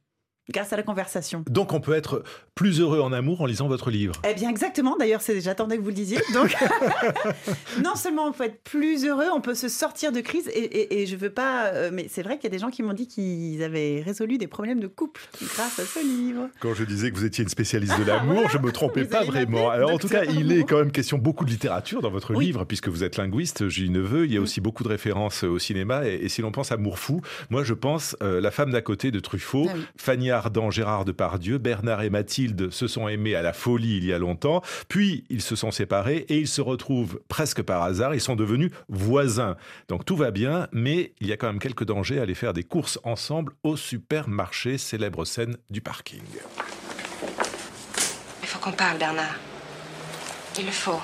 grâce 0.51 0.73
à 0.73 0.77
la 0.77 0.83
conversation. 0.83 1.45
Donc 1.49 1.73
on 1.73 1.81
peut 1.81 1.95
être 1.95 2.23
plus 2.55 2.81
heureux 2.81 3.01
en 3.01 3.13
amour 3.13 3.41
en 3.41 3.47
lisant 3.47 3.69
votre 3.69 3.91
livre. 3.91 4.15
Eh 4.29 4.35
bien 4.35 4.49
exactement, 4.49 4.97
d'ailleurs 4.97 5.21
j'attendais 5.41 5.77
que 5.77 5.83
vous 5.83 5.89
le 5.89 5.95
disiez. 5.95 6.19
Donc 6.33 6.55
non 7.85 7.95
seulement 7.97 8.27
on 8.27 8.33
peut 8.33 8.45
être 8.45 8.63
plus 8.63 9.05
heureux, 9.05 9.27
on 9.35 9.41
peut 9.41 9.55
se 9.55 9.69
sortir 9.69 10.13
de 10.13 10.21
crise 10.21 10.49
et, 10.49 11.03
et, 11.03 11.07
je 11.07 11.17
veux 11.17 11.31
pas, 11.31 11.67
euh, 11.67 11.91
mais 11.93 12.07
c'est 12.09 12.23
vrai 12.23 12.37
qu'il 12.37 12.45
y 12.45 12.47
a 12.47 12.57
des 12.57 12.59
gens 12.59 12.71
qui 12.71 12.83
m'ont 12.83 12.93
dit 12.93 13.07
qu'ils 13.07 13.63
avaient 13.63 14.03
résolu 14.05 14.39
des 14.39 14.47
problèmes 14.47 14.81
de 14.81 14.87
couple 14.87 15.21
grâce 15.55 15.79
à 15.79 15.85
ce 15.85 15.99
livre. 16.01 16.49
Quand 16.61 16.75
je 16.75 16.85
disais 16.85 17.11
que 17.11 17.17
vous 17.17 17.25
étiez 17.25 17.43
une 17.43 17.51
spécialiste 17.51 17.99
de 17.99 18.05
l'amour, 18.05 18.49
je 18.49 18.59
me 18.59 18.73
trompais 18.73 19.05
pas 19.05 19.25
vraiment. 19.25 19.71
Alors 19.71 19.93
en 19.93 19.99
tout 19.99 20.09
cas, 20.09 20.25
il 20.25 20.53
est 20.53 20.65
quand 20.65 20.79
même 20.79 20.93
question 20.93 21.19
beaucoup 21.19 21.45
de 21.45 21.51
littérature 21.51 22.01
dans 22.03 22.11
votre 22.11 22.33
livre 22.35 22.65
puisque 22.65 22.89
vous 22.89 23.05
êtes 23.05 23.17
linguiste, 23.17 23.69
Julie 23.69 23.91
Neveu. 23.91 24.27
Il 24.27 24.33
y 24.33 24.37
a 24.37 24.41
aussi 24.41 24.61
beaucoup 24.61 24.85
de 24.85 24.89
références 24.89 25.43
au 25.43 25.59
cinéma 25.59 26.07
et, 26.07 26.29
si 26.29 26.43
l'on 26.43 26.53
pense 26.53 26.73
à 26.73 26.77
Mourfou, 26.77 27.21
moi 27.51 27.65
je 27.65 27.73
pense 27.73 28.17
euh, 28.23 28.41
La 28.41 28.51
femme 28.51 28.71
d'à 28.71 28.83
côté 28.83 29.11
de 29.11 29.21
Truffaut, 29.21 29.69
ah 29.71 29.77
Fanny 29.97 30.31
Ardant, 30.37 30.71
Gérard 30.71 31.05
Depardieu, 31.05 31.59
Bernard 31.59 32.03
et 32.03 32.11
Mathilde 32.11 32.71
se 32.71 32.87
sont 32.87 33.09
aimés 33.09 33.35
à 33.35 33.43
la 33.43 33.53
folie 33.53 33.97
il 33.97 34.05
y 34.05 34.13
a 34.13 34.19
longtemps, 34.19 34.63
puis 34.89 35.25
ils 35.31 35.43
se 35.43 35.57
sont 35.57 35.71
séparés 35.71 36.27
et 36.29 36.39
ils 36.39 36.49
se 36.49 36.61
retrouvent 36.61 37.21
presque 37.29 37.63
par 37.63 37.83
hasard, 37.83 38.15
ils 38.15 38.21
sont 38.21 38.37
devenus 38.37 38.71
voisins. 38.89 39.57
Donc 39.89 40.05
tout 40.05 40.17
va 40.17 40.31
bien, 40.31 40.69
mais 40.73 41.15
il 41.21 41.27
y 41.27 41.33
a 41.33 41.37
quand 41.37 41.47
même 41.47 41.59
quelques 41.59 41.85
dangers 41.85 42.19
à 42.19 42.23
aller 42.23 42.35
faire 42.35 42.53
des 42.53 42.65
courses 42.65 42.99
ensemble 43.05 43.53
au 43.63 43.77
supermarché, 43.77 44.79
célèbre 44.79 45.25
scène 45.25 45.57
du 45.71 45.81
parking. 45.81 46.23
Il 48.43 48.49
faut 48.49 48.59
qu'on 48.59 48.73
parle, 48.73 48.99
Bernard. 48.99 49.37
Il 50.59 50.67
le 50.67 50.73
faut. 50.73 51.01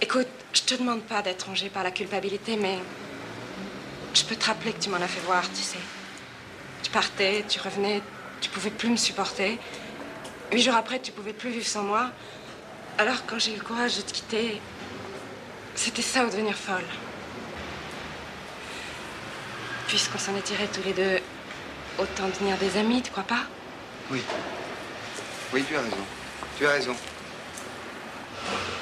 Écoute, 0.00 0.28
je 0.52 0.62
te 0.62 0.74
demande 0.74 1.02
pas 1.02 1.22
d'être 1.22 1.44
rongé 1.44 1.68
par 1.68 1.82
la 1.82 1.90
culpabilité, 1.90 2.56
mais 2.56 2.78
je 4.14 4.24
peux 4.24 4.36
te 4.36 4.46
rappeler 4.46 4.72
que 4.72 4.80
tu 4.80 4.90
m'en 4.90 4.96
as 4.96 5.08
fait 5.08 5.24
voir, 5.26 5.42
tu 5.50 5.62
sais. 5.62 5.78
Tu 6.98 7.04
partais, 7.04 7.44
tu 7.48 7.60
revenais, 7.60 8.02
tu 8.40 8.50
pouvais 8.50 8.70
plus 8.70 8.88
me 8.88 8.96
supporter. 8.96 9.60
Huit 10.50 10.62
jours 10.62 10.74
après, 10.74 10.98
tu 10.98 11.12
pouvais 11.12 11.32
plus 11.32 11.50
vivre 11.50 11.64
sans 11.64 11.84
moi. 11.84 12.10
Alors, 12.98 13.24
quand 13.24 13.38
j'ai 13.38 13.52
eu 13.52 13.54
le 13.54 13.62
courage 13.62 13.98
de 13.98 14.02
te 14.02 14.12
quitter, 14.12 14.60
c'était 15.76 16.02
ça 16.02 16.24
ou 16.24 16.26
devenir 16.26 16.56
folle. 16.56 16.82
Puisqu'on 19.86 20.18
s'en 20.18 20.34
est 20.34 20.42
tirés 20.42 20.66
tous 20.66 20.82
les 20.82 20.92
deux, 20.92 21.20
autant 22.00 22.26
devenir 22.26 22.56
des 22.56 22.76
amis, 22.76 23.00
tu 23.00 23.12
crois 23.12 23.22
pas? 23.22 23.44
Oui. 24.10 24.20
Oui, 25.52 25.62
tu 25.68 25.76
as 25.76 25.82
raison. 25.82 25.96
Tu 26.58 26.66
as 26.66 26.70
raison. 26.70 26.96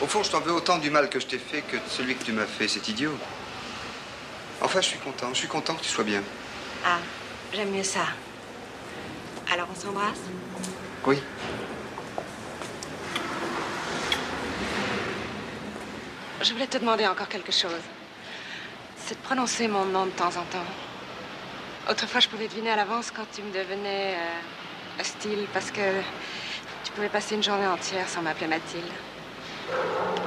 Au 0.00 0.06
fond, 0.06 0.22
je 0.22 0.30
t'en 0.30 0.40
veux 0.40 0.52
autant 0.52 0.78
du 0.78 0.88
mal 0.88 1.10
que 1.10 1.20
je 1.20 1.26
t'ai 1.26 1.38
fait 1.38 1.60
que 1.60 1.76
de 1.76 1.88
celui 1.90 2.16
que 2.16 2.24
tu 2.24 2.32
m'as 2.32 2.46
fait. 2.46 2.66
C'est 2.66 2.88
idiot. 2.88 3.12
Enfin, 4.62 4.80
je 4.80 4.86
suis 4.86 4.98
content. 5.00 5.28
Je 5.34 5.38
suis 5.40 5.48
content 5.48 5.74
que 5.74 5.82
tu 5.82 5.90
sois 5.90 6.04
bien. 6.04 6.22
Ah. 6.82 6.96
J'aime 7.56 7.70
mieux 7.70 7.84
ça. 7.84 8.04
Alors 9.50 9.66
on 9.72 9.80
s'embrasse? 9.80 10.20
Oui. 11.06 11.18
Je 16.42 16.52
voulais 16.52 16.66
te 16.66 16.76
demander 16.76 17.06
encore 17.06 17.28
quelque 17.28 17.52
chose. 17.52 17.80
C'est 18.98 19.14
de 19.14 19.22
prononcer 19.22 19.68
mon 19.68 19.86
nom 19.86 20.04
de 20.04 20.10
temps 20.10 20.28
en 20.28 20.44
temps. 20.52 20.68
Autrefois, 21.90 22.20
je 22.20 22.28
pouvais 22.28 22.46
deviner 22.46 22.72
à 22.72 22.76
l'avance 22.76 23.10
quand 23.10 23.24
tu 23.34 23.40
me 23.40 23.50
devenais 23.50 24.16
euh, 24.16 25.00
hostile 25.00 25.46
parce 25.54 25.70
que 25.70 26.02
tu 26.84 26.92
pouvais 26.92 27.08
passer 27.08 27.36
une 27.36 27.42
journée 27.42 27.66
entière 27.66 28.06
sans 28.06 28.20
m'appeler 28.20 28.48
Mathilde. 28.48 28.84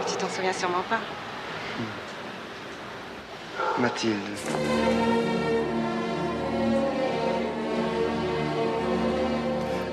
Tu 0.08 0.18
t'en 0.18 0.30
souviens 0.30 0.54
sûrement 0.54 0.84
pas. 0.90 1.02
Mathilde. 3.78 4.18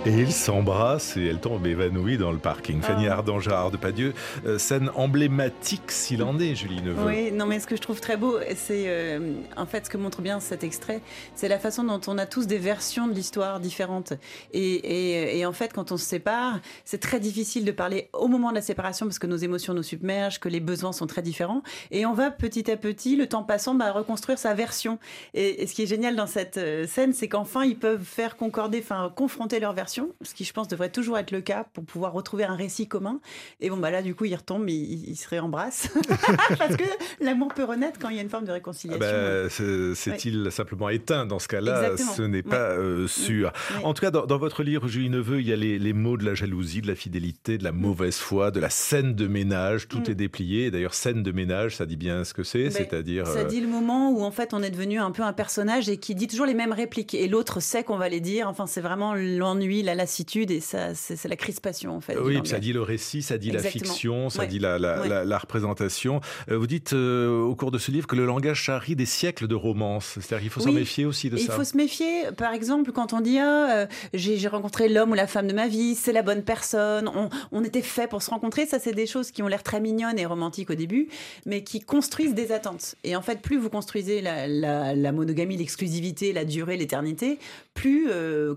Et 0.07 0.21
ils 0.21 0.31
s'embrassent 0.33 1.17
et 1.17 1.27
elle 1.27 1.41
tombe 1.41 1.67
évanouie 1.67 2.17
dans 2.17 2.31
le 2.31 2.39
parking. 2.39 2.81
Fanny 2.81 3.09
Ah. 3.09 3.15
Ardant, 3.15 3.41
Gérard 3.41 3.73
Depardieu, 3.73 4.15
euh, 4.47 4.57
scène 4.57 4.89
emblématique 4.95 5.91
s'il 5.91 6.23
en 6.23 6.39
est, 6.39 6.55
Julie 6.55 6.81
Neveu. 6.81 7.05
Oui, 7.07 7.33
non, 7.33 7.45
mais 7.45 7.59
ce 7.59 7.67
que 7.67 7.75
je 7.75 7.81
trouve 7.83 8.01
très 8.01 8.17
beau, 8.17 8.37
c'est 8.55 8.85
euh, 8.87 9.33
en 9.57 9.67
fait 9.67 9.87
ce 9.87 9.91
que 9.91 9.97
montre 9.97 10.23
bien 10.23 10.39
cet 10.39 10.63
extrait, 10.63 11.01
c'est 11.35 11.49
la 11.49 11.59
façon 11.59 11.83
dont 11.83 12.01
on 12.07 12.19
a 12.19 12.27
tous 12.27 12.47
des 12.47 12.59
versions 12.59 13.09
de 13.09 13.15
l'histoire 13.15 13.59
différentes. 13.59 14.13
Et, 14.53 14.75
et- 14.75 15.39
et 15.41 15.45
en 15.47 15.53
fait, 15.53 15.73
quand 15.73 15.91
on 15.91 15.97
se 15.97 16.05
sépare, 16.05 16.61
c'est 16.85 16.99
très 17.01 17.19
difficile 17.19 17.65
de 17.65 17.73
parler 17.73 18.09
au 18.13 18.29
moment 18.29 18.51
de 18.51 18.55
la 18.55 18.63
séparation 18.63 19.07
parce 19.07 19.19
que 19.19 19.27
nos 19.27 19.37
émotions 19.37 19.75
nous 19.75 19.83
submergent, 19.83 20.39
que 20.39 20.49
les 20.49 20.61
besoins 20.61 20.93
sont 20.93 21.09
très 21.09 21.23
différents. 21.23 21.63
Et 21.91 22.07
on 22.07 22.13
va 22.15 22.31
petit 22.31 22.71
à 22.71 22.77
petit, 22.77 23.17
le 23.17 23.27
temps 23.27 23.43
passant, 23.43 23.75
bah, 23.75 23.91
reconstruire 23.91 24.39
sa 24.39 24.55
version. 24.55 25.01
Et, 25.35 25.63
et 25.63 25.67
ce 25.67 25.75
qui 25.75 25.83
est 25.83 25.87
génial 25.87 26.15
dans 26.15 26.29
cette 26.29 26.59
euh, 26.59 26.87
scène, 26.87 27.13
c'est 27.13 27.27
qu'enfin, 27.27 27.65
ils 27.65 27.77
peuvent 27.77 28.05
faire 28.05 28.37
concorder, 28.37 28.79
enfin, 28.79 29.13
confronter 29.17 29.59
leur 29.59 29.73
version, 29.73 29.96
ce 30.23 30.35
qui, 30.35 30.45
je 30.45 30.53
pense, 30.53 30.69
devrait 30.69 30.91
toujours 30.91 31.19
être 31.19 31.31
le 31.31 31.41
cas 31.41 31.65
pour 31.73 31.85
pouvoir 31.85 32.13
retrouver 32.13 32.45
un 32.45 32.55
récit 32.55 32.87
commun. 32.89 33.21
Et 33.61 33.71
bon, 33.71 33.77
bah 33.77 33.91
là, 33.91 34.03
du 34.03 34.15
coup, 34.15 34.25
ils 34.25 34.35
retombent, 34.35 34.69
ils, 34.69 35.09
ils 35.11 35.17
se 35.17 35.29
réembrassent. 35.29 35.89
Parce 36.59 36.77
que 36.77 36.85
l'amour 37.21 37.49
peut 37.55 37.65
renaître 37.65 37.99
quand 37.99 38.09
il 38.09 38.17
y 38.17 38.19
a 38.19 38.23
une 38.23 38.29
forme 38.31 38.45
de 38.45 38.51
Ah 38.51 38.55
réconciliation. 38.55 39.01
ben, 39.01 39.49
c'est- 39.51 39.95
C'est-il 39.95 40.51
simplement 40.51 40.89
éteint 40.89 41.27
dans 41.27 41.39
ce 41.39 41.49
cas-là? 41.49 41.97
Ce 41.97 42.23
n'est 42.23 42.37
Ouais. 42.39 42.43
pas 42.43 42.71
euh, 42.71 43.07
sûr. 43.07 43.53
Ouais. 43.77 43.85
En 43.85 43.95
tout 43.95 44.01
cas, 44.03 44.11
dans, 44.11 44.27
dans 44.27 44.39
votre 44.39 44.63
livre, 44.63 44.89
Julie 44.89 45.11
Neveu, 45.11 45.41
il 45.41 45.47
y 45.49 45.53
a 45.53 45.57
les, 45.57 45.79
les 45.79 45.93
mots 45.93 46.17
de 46.17 46.25
la 46.25 46.35
jalousie, 46.35 46.81
de 46.83 46.87
la 46.87 46.95
fidélité, 46.95 47.59
de 47.59 47.65
la 47.65 47.73
mauvaise 47.73 48.17
foi, 48.17 48.51
de 48.51 48.61
la 48.61 48.71
scène 48.71 49.15
de 49.15 49.27
ménage. 49.27 49.89
Tout 49.89 49.99
Mm. 50.01 50.11
est 50.11 50.15
déplié. 50.15 50.71
D'ailleurs, 50.71 50.95
scène 50.95 51.23
de 51.23 51.33
ménage, 51.33 51.77
ça 51.77 51.87
dit 51.87 51.97
bien 51.97 52.25
ce 52.25 52.35
que 52.35 52.43
c'est. 52.43 52.65
Ben, 52.65 52.71
C'est-à-dire. 52.73 53.27
Ça 53.27 53.39
euh, 53.41 53.45
dit 53.45 53.61
le 53.61 53.69
moment 53.69 54.11
où 54.11 54.23
en 54.23 54.31
fait 54.31 54.53
on 54.55 54.63
est 54.63 54.71
devenu 54.71 54.99
un 54.99 55.11
peu 55.11 55.23
un 55.23 55.33
personnage 55.33 55.89
et 55.89 55.97
qui 55.97 56.15
dit 56.15 56.27
toujours 56.27 56.47
les 56.47 56.55
mêmes 56.55 56.73
répliques 56.73 57.15
et 57.15 57.29
l'autre 57.29 57.61
sait 57.61 57.83
qu'on 57.85 57.97
va 57.97 58.09
les 58.09 58.21
dire. 58.21 58.49
Enfin, 58.49 58.67
c'est 58.67 58.81
vraiment 58.81 59.15
l'ennui, 59.15 59.83
la 59.87 59.95
lassitude 59.95 60.51
et 60.51 60.61
ça, 60.61 60.95
c'est 60.95 61.27
la 61.29 61.37
crispation 61.37 61.97
en 61.97 62.01
fait. 62.01 62.17
Oui, 62.19 62.39
ça 62.45 62.59
dit 62.59 62.73
le 62.73 62.83
récit, 62.83 63.23
ça 63.23 63.39
dit 63.39 63.51
la 63.51 63.61
fiction, 63.63 64.29
ça 64.31 64.41
Ouais. 64.43 64.47
dit 64.49 64.59
la, 64.59 64.79
la, 64.79 65.01
Ouais. 65.01 65.09
la- 65.09 65.25
la 65.25 65.39
représentation. 65.39 66.21
Euh, 66.51 66.59
vous 66.59 66.67
dites 66.67 66.93
euh, 66.93 67.41
au 67.41 67.55
cours 67.55 67.71
de 67.71 67.79
ce 67.79 67.91
livre 67.91 68.07
que 68.07 68.17
le 68.17 68.27
langage 68.27 68.63
charrie 68.63 68.97
des 68.97 69.07
siècles 69.07 69.47
de 69.49 69.55
romance. 69.55 70.15
C'est-à-dire 70.15 70.41
qu'il 70.41 70.51
faut 70.51 70.61
s'en 70.61 70.69
Oui. 70.71 70.75
méfier 70.77 71.07
aussi 71.07 71.31
de 71.31 71.37
Et 71.37 71.41
il 71.41 71.47
ça. 71.47 71.53
faut 71.55 71.65
se 71.65 71.77
méfier, 71.77 72.25
par 72.37 72.53
exemple, 72.53 72.93
quand 72.93 73.13
on 73.13 73.21
dit 73.21 73.39
ah, 73.39 73.71
euh, 73.83 73.87
j'ai 74.15 74.47
rencontré 74.49 74.89
l'homme 74.89 75.11
ou 75.13 75.15
la 75.15 75.27
femme 75.27 75.47
de 75.49 75.53
ma 75.55 75.69
vie, 75.69 75.95
c'est 75.95 76.13
la 76.13 76.23
bonne 76.23 76.43
personne, 76.43 77.09
on, 77.09 77.29
on 77.53 77.65
était 77.65 77.83
fait 77.83 78.09
pour 78.09 78.23
se 78.23 78.31
rencontrer. 78.31 78.67
Ça, 78.67 78.79
c'est 78.79 78.93
des 78.93 79.07
choses 79.07 79.31
qui 79.31 79.43
ont 79.43 79.49
l'air 79.49 79.63
très 79.63 79.81
mignonnes 79.81 80.19
et 80.19 80.27
romantiques 80.27 80.71
au 80.71 80.75
début, 80.75 81.09
mais 81.47 81.63
qui 81.63 81.81
construisent 81.81 82.35
des 82.35 82.53
attentes. 82.53 82.95
Et 83.05 83.17
en 83.17 83.23
fait, 83.23 83.41
plus 83.41 83.57
vous 83.59 83.71
construisez 83.71 84.21
la, 84.23 85.13
monogamie, 85.13 85.57
l'exclusivité, 85.57 86.33
la 86.33 86.45
durée, 86.45 86.77
l'éternité, 86.77 87.39
plus 87.75 88.09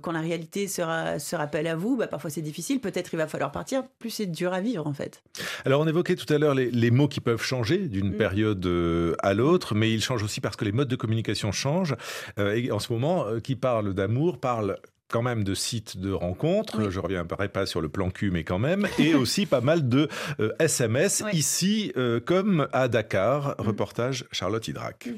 quand 0.01 0.11
la 0.11 0.21
réalité 0.21 0.67
sera, 0.67 1.08
se 1.17 1.35
rappelle 1.35 1.65
à 1.65 1.75
vous, 1.75 1.97
bah, 1.97 2.05
parfois 2.07 2.29
c'est 2.29 2.41
difficile, 2.41 2.79
peut-être 2.79 3.13
il 3.13 3.17
va 3.17 3.25
falloir 3.27 3.51
partir, 3.51 3.83
plus 3.97 4.09
c'est 4.11 4.27
dur 4.27 4.53
à 4.53 4.61
vivre 4.61 4.85
en 4.85 4.93
fait. 4.93 5.23
Alors, 5.65 5.81
on 5.81 5.87
évoquait 5.87 6.15
tout 6.15 6.31
à 6.31 6.37
l'heure 6.37 6.53
les, 6.53 6.69
les 6.69 6.91
mots 6.91 7.07
qui 7.07 7.21
peuvent 7.21 7.41
changer 7.41 7.77
d'une 7.87 8.09
Mm. 8.11 8.17
période 8.17 8.65
euh, 8.65 9.15
à 9.19 9.33
l'autre, 9.33 9.73
mais 9.75 9.91
ils 9.91 10.03
changent 10.03 10.23
aussi 10.23 10.41
parce 10.41 10.55
que 10.55 10.65
les 10.65 10.71
modes 10.73 10.89
de 10.89 10.95
communication 10.95 11.51
changent. 11.51 11.95
Euh, 12.37 12.53
et 12.55 12.71
en 12.71 12.79
ce 12.79 12.91
moment, 12.93 13.25
euh, 13.25 13.39
qui 13.39 13.55
parle 13.55 13.93
d'amour 13.93 14.39
parle 14.39 14.77
quand 15.11 15.23
même 15.23 15.43
de 15.43 15.55
sites 15.55 15.97
de 15.97 16.11
rencontres, 16.11 16.77
Oui. 16.83 16.91
je 16.91 16.99
reviendrai 16.99 17.49
pas 17.49 17.65
sur 17.65 17.81
le 17.81 17.89
plan 17.89 18.11
cul, 18.11 18.29
mais 18.29 18.43
quand 18.43 18.59
même, 18.59 18.87
et 18.99 19.15
aussi 19.15 19.47
pas 19.47 19.61
mal 19.61 19.89
de 19.89 20.07
euh, 20.39 20.51
SMS, 20.59 21.23
Oui. 21.25 21.31
ici 21.39 21.91
euh, 21.97 22.19
comme 22.19 22.67
à 22.73 22.87
Dakar, 22.87 23.55
reportage 23.57 24.25
Charlotte 24.31 24.67
Hydrac. 24.67 25.09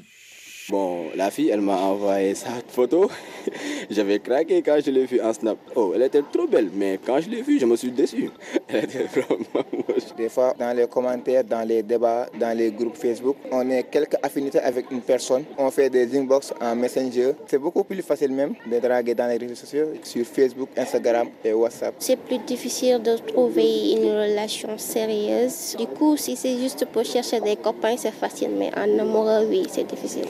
Bon, 0.68 1.06
la 1.16 1.30
fille, 1.30 1.50
elle 1.50 1.60
m'a 1.60 1.76
envoyé 1.76 2.34
sa 2.34 2.50
photo. 2.68 3.10
J'avais 3.90 4.20
craqué 4.20 4.62
quand 4.62 4.78
je 4.84 4.90
l'ai 4.92 5.06
vue 5.06 5.20
en 5.20 5.32
snap. 5.32 5.58
Oh, 5.74 5.92
elle 5.94 6.02
était 6.02 6.22
trop 6.32 6.46
belle, 6.46 6.70
mais 6.72 7.00
quand 7.04 7.20
je 7.20 7.28
l'ai 7.28 7.42
vue, 7.42 7.58
je 7.58 7.66
me 7.66 7.74
suis 7.74 7.90
déçu. 7.90 8.30
Elle 8.68 8.84
était 8.84 9.04
vraiment 9.04 9.64
moche. 9.72 10.14
Des 10.16 10.28
fois, 10.28 10.54
dans 10.58 10.74
les 10.74 10.86
commentaires, 10.86 11.42
dans 11.44 11.66
les 11.66 11.82
débats, 11.82 12.28
dans 12.38 12.56
les 12.56 12.70
groupes 12.70 12.96
Facebook, 12.96 13.36
on 13.50 13.68
a 13.70 13.82
quelques 13.82 14.16
affinités 14.22 14.60
avec 14.60 14.90
une 14.90 15.00
personne. 15.00 15.44
On 15.58 15.70
fait 15.70 15.90
des 15.90 16.16
inbox 16.16 16.54
en 16.60 16.76
Messenger. 16.76 17.32
C'est 17.46 17.58
beaucoup 17.58 17.82
plus 17.84 18.00
facile 18.02 18.30
même 18.30 18.54
de 18.64 18.78
draguer 18.78 19.14
dans 19.14 19.26
les 19.26 19.38
réseaux 19.38 19.56
sociaux, 19.56 19.88
sur 20.02 20.24
Facebook, 20.24 20.68
Instagram 20.76 21.28
et 21.44 21.52
WhatsApp. 21.52 21.94
C'est 21.98 22.18
plus 22.18 22.38
difficile 22.38 23.02
de 23.02 23.16
trouver 23.16 23.92
une 23.92 24.04
relation 24.04 24.78
sérieuse. 24.78 25.76
Du 25.76 25.86
coup, 25.86 26.16
si 26.16 26.36
c'est 26.36 26.56
juste 26.56 26.86
pour 26.86 27.04
chercher 27.04 27.40
des 27.40 27.56
copains, 27.56 27.96
c'est 27.96 28.12
facile, 28.12 28.50
mais 28.56 28.70
en 28.76 28.98
amoureux, 28.98 29.46
oui, 29.48 29.66
c'est 29.68 29.86
difficile. 29.86 30.28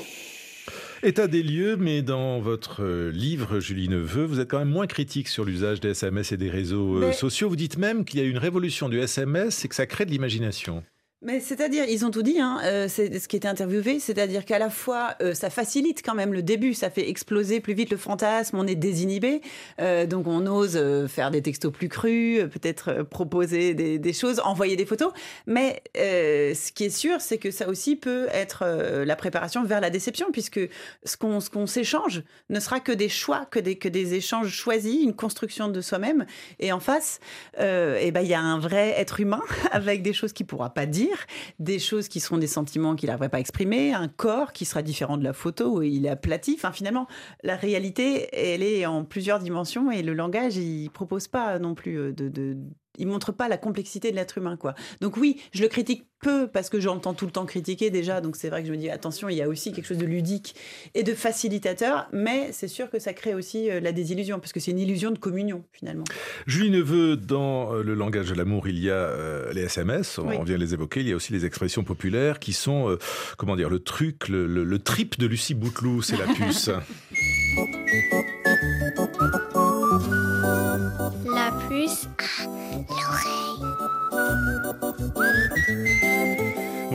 État 1.04 1.26
des 1.26 1.42
lieux, 1.42 1.76
mais 1.76 2.00
dans 2.02 2.38
votre 2.40 2.84
euh, 2.84 3.10
livre, 3.10 3.58
Julie 3.58 3.88
Neveu, 3.88 4.24
vous 4.24 4.38
êtes 4.38 4.48
quand 4.48 4.60
même 4.60 4.68
moins 4.70 4.86
critique 4.86 5.26
sur 5.26 5.44
l'usage 5.44 5.80
des 5.80 5.88
SMS 5.90 6.30
et 6.30 6.36
des 6.36 6.48
réseaux 6.48 6.96
euh, 6.98 7.08
Mais- 7.08 7.12
sociaux. 7.12 7.48
Vous 7.48 7.56
dites 7.56 7.76
même 7.76 8.04
qu'il 8.04 8.20
y 8.20 8.22
a 8.22 8.26
une 8.26 8.38
révolution 8.38 8.88
du 8.88 9.00
SMS 9.00 9.64
et 9.64 9.68
que 9.68 9.74
ça 9.74 9.86
crée 9.86 10.04
de 10.06 10.12
l'imagination. 10.12 10.84
Mais 11.24 11.40
c'est-à-dire, 11.40 11.84
ils 11.88 12.04
ont 12.04 12.10
tout 12.10 12.22
dit, 12.22 12.40
hein, 12.40 12.60
euh, 12.64 12.86
c'est 12.88 13.18
ce 13.18 13.28
qui 13.28 13.36
était 13.36 13.48
interviewé, 13.48 14.00
c'est-à-dire 14.00 14.44
qu'à 14.44 14.58
la 14.58 14.70
fois, 14.70 15.14
euh, 15.22 15.34
ça 15.34 15.50
facilite 15.50 16.02
quand 16.04 16.14
même 16.14 16.32
le 16.32 16.42
début, 16.42 16.74
ça 16.74 16.90
fait 16.90 17.08
exploser 17.08 17.60
plus 17.60 17.74
vite 17.74 17.90
le 17.90 17.96
fantasme, 17.96 18.58
on 18.58 18.66
est 18.66 18.74
désinhibé, 18.74 19.40
euh, 19.80 20.06
donc 20.06 20.26
on 20.26 20.46
ose 20.46 20.80
faire 21.08 21.30
des 21.30 21.40
textos 21.40 21.72
plus 21.72 21.88
crus, 21.88 22.40
peut-être 22.50 23.02
proposer 23.04 23.74
des, 23.74 24.12
choses, 24.12 24.40
envoyer 24.44 24.74
des 24.74 24.84
photos, 24.84 25.12
mais 25.46 25.82
ce 25.94 26.72
qui 26.72 26.84
est 26.84 26.90
sûr, 26.90 27.20
c'est 27.20 27.38
que 27.38 27.50
ça 27.50 27.68
aussi 27.68 27.96
peut 27.96 28.26
être 28.32 28.64
la 29.04 29.16
préparation 29.16 29.64
vers 29.64 29.80
la 29.80 29.90
déception, 29.90 30.26
puisque 30.32 30.60
ce 31.04 31.16
qu'on 31.16 31.38
qu'on 31.52 31.66
s'échange 31.66 32.22
ne 32.50 32.60
sera 32.60 32.80
que 32.80 32.92
des 32.92 33.08
choix, 33.08 33.46
que 33.50 33.58
des, 33.58 33.76
que 33.76 33.88
des 33.88 34.14
échanges 34.14 34.48
choisis, 34.48 35.02
une 35.02 35.14
construction 35.14 35.68
de 35.68 35.80
soi-même, 35.80 36.26
et 36.58 36.72
en 36.72 36.80
face, 36.80 37.20
euh, 37.58 37.98
eh 38.00 38.10
ben, 38.10 38.20
il 38.20 38.28
y 38.28 38.34
a 38.34 38.40
un 38.40 38.58
vrai 38.58 38.94
être 38.96 39.20
humain 39.20 39.42
avec 39.72 40.02
des 40.02 40.12
choses 40.12 40.32
qu'il 40.32 40.46
pourra 40.46 40.70
pas 40.70 40.86
dire, 40.86 41.11
des 41.58 41.78
choses 41.78 42.08
qui 42.08 42.20
seront 42.20 42.38
des 42.38 42.46
sentiments 42.46 42.94
qu'il 42.94 43.08
n'arriverait 43.08 43.28
pas 43.28 43.36
à 43.38 43.40
exprimer, 43.40 43.92
un 43.92 44.08
corps 44.08 44.52
qui 44.52 44.64
sera 44.64 44.82
différent 44.82 45.16
de 45.16 45.24
la 45.24 45.32
photo 45.32 45.78
où 45.78 45.82
il 45.82 46.06
est 46.06 46.10
aplati. 46.10 46.54
Enfin, 46.56 46.72
finalement, 46.72 47.06
la 47.42 47.56
réalité, 47.56 48.28
elle 48.32 48.62
est 48.62 48.86
en 48.86 49.04
plusieurs 49.04 49.38
dimensions 49.38 49.90
et 49.90 50.02
le 50.02 50.14
langage, 50.14 50.56
il 50.56 50.90
propose 50.90 51.28
pas 51.28 51.58
non 51.58 51.74
plus 51.74 51.98
euh, 51.98 52.12
de. 52.12 52.28
de 52.28 52.56
il 52.98 53.06
montre 53.06 53.32
pas 53.32 53.48
la 53.48 53.56
complexité 53.56 54.10
de 54.10 54.16
l'être 54.16 54.38
humain, 54.38 54.56
quoi. 54.56 54.74
Donc 55.00 55.16
oui, 55.16 55.40
je 55.52 55.62
le 55.62 55.68
critique 55.68 56.06
peu 56.20 56.46
parce 56.46 56.68
que 56.70 56.78
j'entends 56.78 57.14
tout 57.14 57.24
le 57.26 57.32
temps 57.32 57.46
critiquer 57.46 57.90
déjà, 57.90 58.20
donc 58.20 58.36
c'est 58.36 58.48
vrai 58.48 58.62
que 58.62 58.68
je 58.68 58.72
me 58.72 58.76
dis 58.78 58.88
attention, 58.90 59.28
il 59.28 59.36
y 59.36 59.42
a 59.42 59.48
aussi 59.48 59.72
quelque 59.72 59.86
chose 59.86 59.98
de 59.98 60.06
ludique 60.06 60.54
et 60.94 61.02
de 61.02 61.14
facilitateur, 61.14 62.08
mais 62.12 62.50
c'est 62.52 62.68
sûr 62.68 62.90
que 62.90 63.00
ça 63.00 63.12
crée 63.12 63.34
aussi 63.34 63.68
euh, 63.70 63.80
la 63.80 63.90
désillusion 63.90 64.38
parce 64.38 64.52
que 64.52 64.60
c'est 64.60 64.70
une 64.70 64.78
illusion 64.78 65.10
de 65.10 65.18
communion 65.18 65.64
finalement. 65.72 66.04
Julie 66.46 66.70
Neveu, 66.70 67.16
dans 67.16 67.74
euh, 67.74 67.82
le 67.82 67.94
langage 67.94 68.28
de 68.28 68.34
l'amour, 68.34 68.68
il 68.68 68.78
y 68.78 68.88
a 68.88 68.94
euh, 68.94 69.52
les 69.52 69.62
SMS, 69.62 70.18
on 70.18 70.28
Oui. 70.28 70.36
vient 70.44 70.56
de 70.56 70.60
les 70.60 70.74
évoquer, 70.74 71.00
il 71.00 71.08
y 71.08 71.12
a 71.12 71.16
aussi 71.16 71.32
les 71.32 71.44
expressions 71.44 71.82
populaires 71.82 72.38
qui 72.38 72.52
sont, 72.52 72.88
euh, 72.88 72.98
comment 73.36 73.56
dire, 73.56 73.68
le 73.68 73.80
truc, 73.80 74.28
le, 74.28 74.46
le- 74.46 74.62
le 74.64 74.78
trip 74.78 75.18
de 75.18 75.26
Lucie 75.26 75.54
Bouteloup, 75.54 76.02
c'est 76.02 76.16
la 76.16 76.26
puce. 76.26 76.70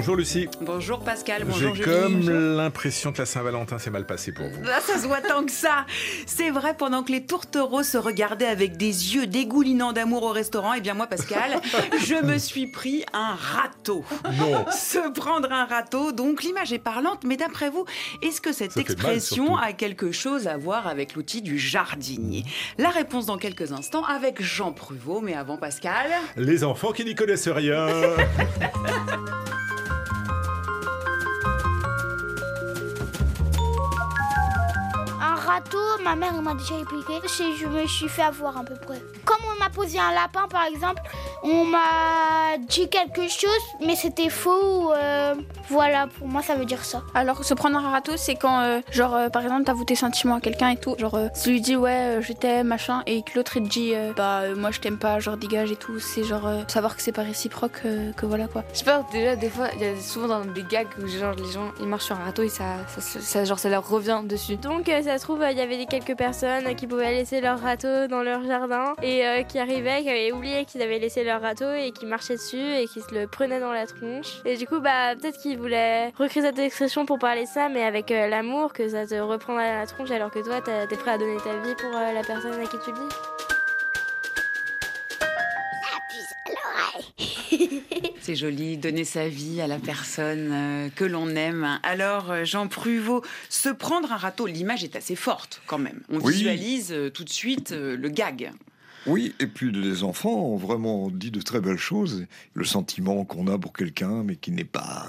Bonjour 0.07 0.19
Lucie. 0.19 0.47
Bonjour 0.61 0.99
Pascal, 0.99 1.39
J'ai 1.39 1.43
bonjour 1.43 1.75
Julie. 1.75 1.89
comme 1.89 2.29
l'impression 2.29 3.11
que 3.11 3.17
la 3.17 3.25
Saint-Valentin 3.25 3.77
s'est 3.77 3.89
mal 3.89 4.05
passée 4.05 4.31
pour 4.31 4.47
vous. 4.47 4.61
Ah, 4.65 4.79
ça 4.79 4.97
se 4.97 5.05
voit 5.05 5.19
tant 5.19 5.43
que 5.43 5.51
ça. 5.51 5.85
C'est 6.25 6.49
vrai, 6.49 6.73
pendant 6.77 7.03
que 7.03 7.11
les 7.11 7.25
tourtereaux 7.25 7.83
se 7.83 7.97
regardaient 7.97 8.45
avec 8.47 8.77
des 8.77 9.15
yeux 9.15 9.27
dégoulinants 9.27 9.91
d'amour 9.91 10.23
au 10.23 10.29
restaurant, 10.29 10.73
et 10.73 10.79
bien 10.79 10.93
moi, 10.93 11.07
Pascal, 11.07 11.59
je 12.05 12.23
me 12.23 12.37
suis 12.37 12.67
pris 12.67 13.03
un 13.11 13.35
râteau. 13.35 14.05
Non. 14.39 14.65
Se 14.71 15.11
prendre 15.11 15.51
un 15.51 15.65
râteau, 15.65 16.13
donc 16.13 16.41
l'image 16.41 16.71
est 16.71 16.79
parlante, 16.79 17.25
mais 17.25 17.35
d'après 17.35 17.69
vous, 17.69 17.83
est-ce 18.21 18.39
que 18.39 18.53
cette 18.53 18.71
Ça 18.71 18.79
expression 18.79 19.57
a 19.57 19.73
quelque 19.73 20.13
chose 20.13 20.47
à 20.47 20.55
voir 20.55 20.87
avec 20.87 21.15
l'outil 21.15 21.41
du 21.41 21.59
jardinier? 21.59 22.45
La 22.77 22.91
réponse 22.91 23.25
dans 23.25 23.37
quelques 23.37 23.73
instants 23.73 24.05
avec 24.05 24.41
Jean 24.41 24.71
Pruvot, 24.71 25.19
mais 25.19 25.33
avant 25.33 25.57
Pascal. 25.57 26.11
Les 26.37 26.63
enfants 26.63 26.93
qui 26.93 27.03
n'y 27.03 27.13
connaissent 27.13 27.49
rien. 27.49 27.87
râteau, 35.57 35.77
ma 36.03 36.15
mère 36.15 36.33
m'a 36.41 36.53
déjà 36.53 36.75
expliqué. 36.79 37.13
Je 37.59 37.65
me 37.67 37.87
suis 37.87 38.07
fait 38.09 38.21
avoir 38.21 38.57
à 38.57 38.63
peu 38.63 38.75
près. 38.75 39.01
Comme 39.25 39.37
on 39.55 39.59
m'a 39.63 39.69
posé 39.69 39.97
un 39.99 40.11
lapin, 40.13 40.47
par 40.49 40.65
exemple, 40.65 41.01
on 41.43 41.65
m'a 41.65 42.57
dit 42.67 42.87
quelque 42.89 43.27
chose, 43.27 43.63
mais 43.85 43.95
c'était 43.95 44.29
faux. 44.29 44.91
euh, 44.93 45.35
voilà, 45.69 46.07
pour 46.07 46.27
moi, 46.27 46.41
ça 46.41 46.55
veut 46.55 46.65
dire 46.65 46.83
ça. 46.85 47.01
Alors, 47.13 47.43
se 47.43 47.53
prendre 47.53 47.77
un 47.77 47.89
râteau, 47.91 48.13
c'est 48.15 48.35
quand, 48.35 48.61
euh, 48.61 48.79
genre, 48.91 49.15
euh, 49.15 49.29
par 49.29 49.41
exemple, 49.43 49.63
t'avoues 49.65 49.83
tes 49.83 49.95
sentiments 49.95 50.35
à 50.35 50.41
quelqu'un 50.41 50.69
et 50.69 50.77
tout. 50.77 50.95
Genre, 50.97 51.15
euh, 51.15 51.27
tu 51.43 51.49
lui 51.51 51.61
dis, 51.61 51.75
ouais, 51.75 52.17
euh, 52.17 52.21
je 52.21 52.33
t'aime, 52.33 52.67
machin, 52.67 53.03
et 53.05 53.21
que 53.23 53.31
l'autre, 53.35 53.57
il 53.57 53.63
te 53.63 53.69
dit, 53.69 53.91
euh, 53.93 54.13
bah, 54.15 54.41
euh, 54.43 54.55
moi, 54.55 54.71
je 54.71 54.79
t'aime 54.79 54.97
pas, 54.97 55.19
genre, 55.19 55.37
dégage 55.37 55.71
et 55.71 55.75
tout. 55.75 55.99
C'est 55.99 56.23
genre, 56.23 56.47
euh, 56.47 56.61
savoir 56.67 56.95
que 56.95 57.01
c'est 57.01 57.11
pas 57.11 57.23
réciproque, 57.23 57.81
euh, 57.85 58.11
que 58.13 58.25
voilà, 58.25 58.47
quoi. 58.47 58.63
Je 58.73 58.79
sais 58.79 58.85
pas, 58.85 59.03
déjà, 59.11 59.35
des 59.35 59.49
fois, 59.49 59.67
il 59.75 59.81
y 59.81 59.85
a 59.85 59.99
souvent 59.99 60.27
dans 60.27 60.45
des 60.45 60.63
gags 60.63 60.87
où 61.03 61.07
genre, 61.07 61.33
les 61.33 61.51
gens 61.51 61.71
ils 61.79 61.87
marchent 61.87 62.05
sur 62.05 62.15
un 62.19 62.23
râteau 62.23 62.43
et 62.43 62.49
ça, 62.49 62.63
ça, 62.97 63.19
ça- 63.19 63.43
genre, 63.45 63.59
ça 63.59 63.69
leur 63.69 63.87
revient 63.87 64.21
dessus. 64.23 64.55
Donc, 64.57 64.87
euh, 64.89 65.01
ça 65.03 65.17
se 65.17 65.23
trouve, 65.23 65.41
il 65.51 65.57
y 65.57 65.61
avait 65.61 65.85
quelques 65.85 66.15
personnes 66.17 66.75
qui 66.75 66.87
pouvaient 66.87 67.11
laisser 67.11 67.41
leur 67.41 67.59
râteau 67.59 68.07
dans 68.07 68.23
leur 68.23 68.43
jardin 68.43 68.93
et 69.01 69.25
euh, 69.25 69.43
qui 69.43 69.59
arrivaient, 69.59 70.01
qui 70.01 70.09
avaient 70.09 70.31
oublié 70.31 70.65
qu'ils 70.65 70.81
avaient 70.81 70.99
laissé 70.99 71.23
leur 71.23 71.41
râteau 71.41 71.71
et 71.73 71.91
qui 71.91 72.05
marchaient 72.05 72.35
dessus 72.35 72.57
et 72.57 72.87
qui 72.87 73.01
se 73.01 73.13
le 73.13 73.27
prenaient 73.27 73.59
dans 73.59 73.71
la 73.71 73.85
tronche. 73.85 74.41
Et 74.45 74.57
du 74.57 74.67
coup, 74.67 74.79
bah, 74.79 75.15
peut-être 75.15 75.37
qu'ils 75.39 75.57
voulaient 75.57 76.11
recréer 76.17 76.43
cette 76.43 76.59
expression 76.59 77.05
pour 77.05 77.19
parler 77.19 77.45
ça, 77.45 77.69
mais 77.69 77.83
avec 77.83 78.11
euh, 78.11 78.27
l'amour, 78.27 78.73
que 78.73 78.87
ça 78.89 79.05
te 79.05 79.15
reprend 79.15 79.57
à 79.57 79.79
la 79.79 79.87
tronche 79.87 80.11
alors 80.11 80.31
que 80.31 80.39
toi, 80.39 80.61
t'es 80.61 80.95
prêt 80.95 81.11
à 81.11 81.17
donner 81.17 81.37
ta 81.37 81.55
vie 81.57 81.75
pour 81.75 81.95
euh, 81.95 82.13
la 82.13 82.23
personne 82.23 82.53
à 82.53 82.63
qui 82.63 82.77
tu 82.83 82.91
le 82.91 82.97
dis. 82.97 83.56
C'est 88.27 88.35
joli, 88.35 88.75
donner 88.75 89.05
sa 89.05 89.29
vie 89.29 89.61
à 89.61 89.67
la 89.67 89.79
personne 89.79 90.49
euh, 90.51 90.89
que 90.93 91.05
l'on 91.05 91.29
aime. 91.29 91.79
Alors, 91.81 92.29
euh, 92.29 92.43
Jean 92.43 92.67
Pruvot, 92.67 93.23
se 93.47 93.69
prendre 93.69 94.11
un 94.11 94.17
râteau, 94.17 94.47
l'image 94.47 94.83
est 94.83 94.97
assez 94.97 95.15
forte 95.15 95.61
quand 95.65 95.77
même. 95.77 96.01
On 96.09 96.19
Oui. 96.19 96.33
visualise 96.33 96.91
euh, 96.91 97.09
tout 97.09 97.23
de 97.23 97.29
suite 97.29 97.71
le 97.71 98.09
gag. 98.09 98.51
Oui, 99.07 99.33
et 99.39 99.47
puis 99.47 99.71
les 99.71 100.03
enfants 100.03 100.33
ont 100.33 100.57
vraiment 100.57 101.09
dit 101.09 101.31
de 101.31 101.41
très 101.41 101.61
belles 101.61 101.77
choses. 101.77 102.25
Le 102.53 102.65
sentiment 102.65 103.23
qu'on 103.23 103.47
a 103.47 103.57
pour 103.57 103.71
quelqu'un, 103.73 104.23
mais 104.23 104.35
qui 104.35 104.51
n'est 104.51 104.65
pas 104.65 105.07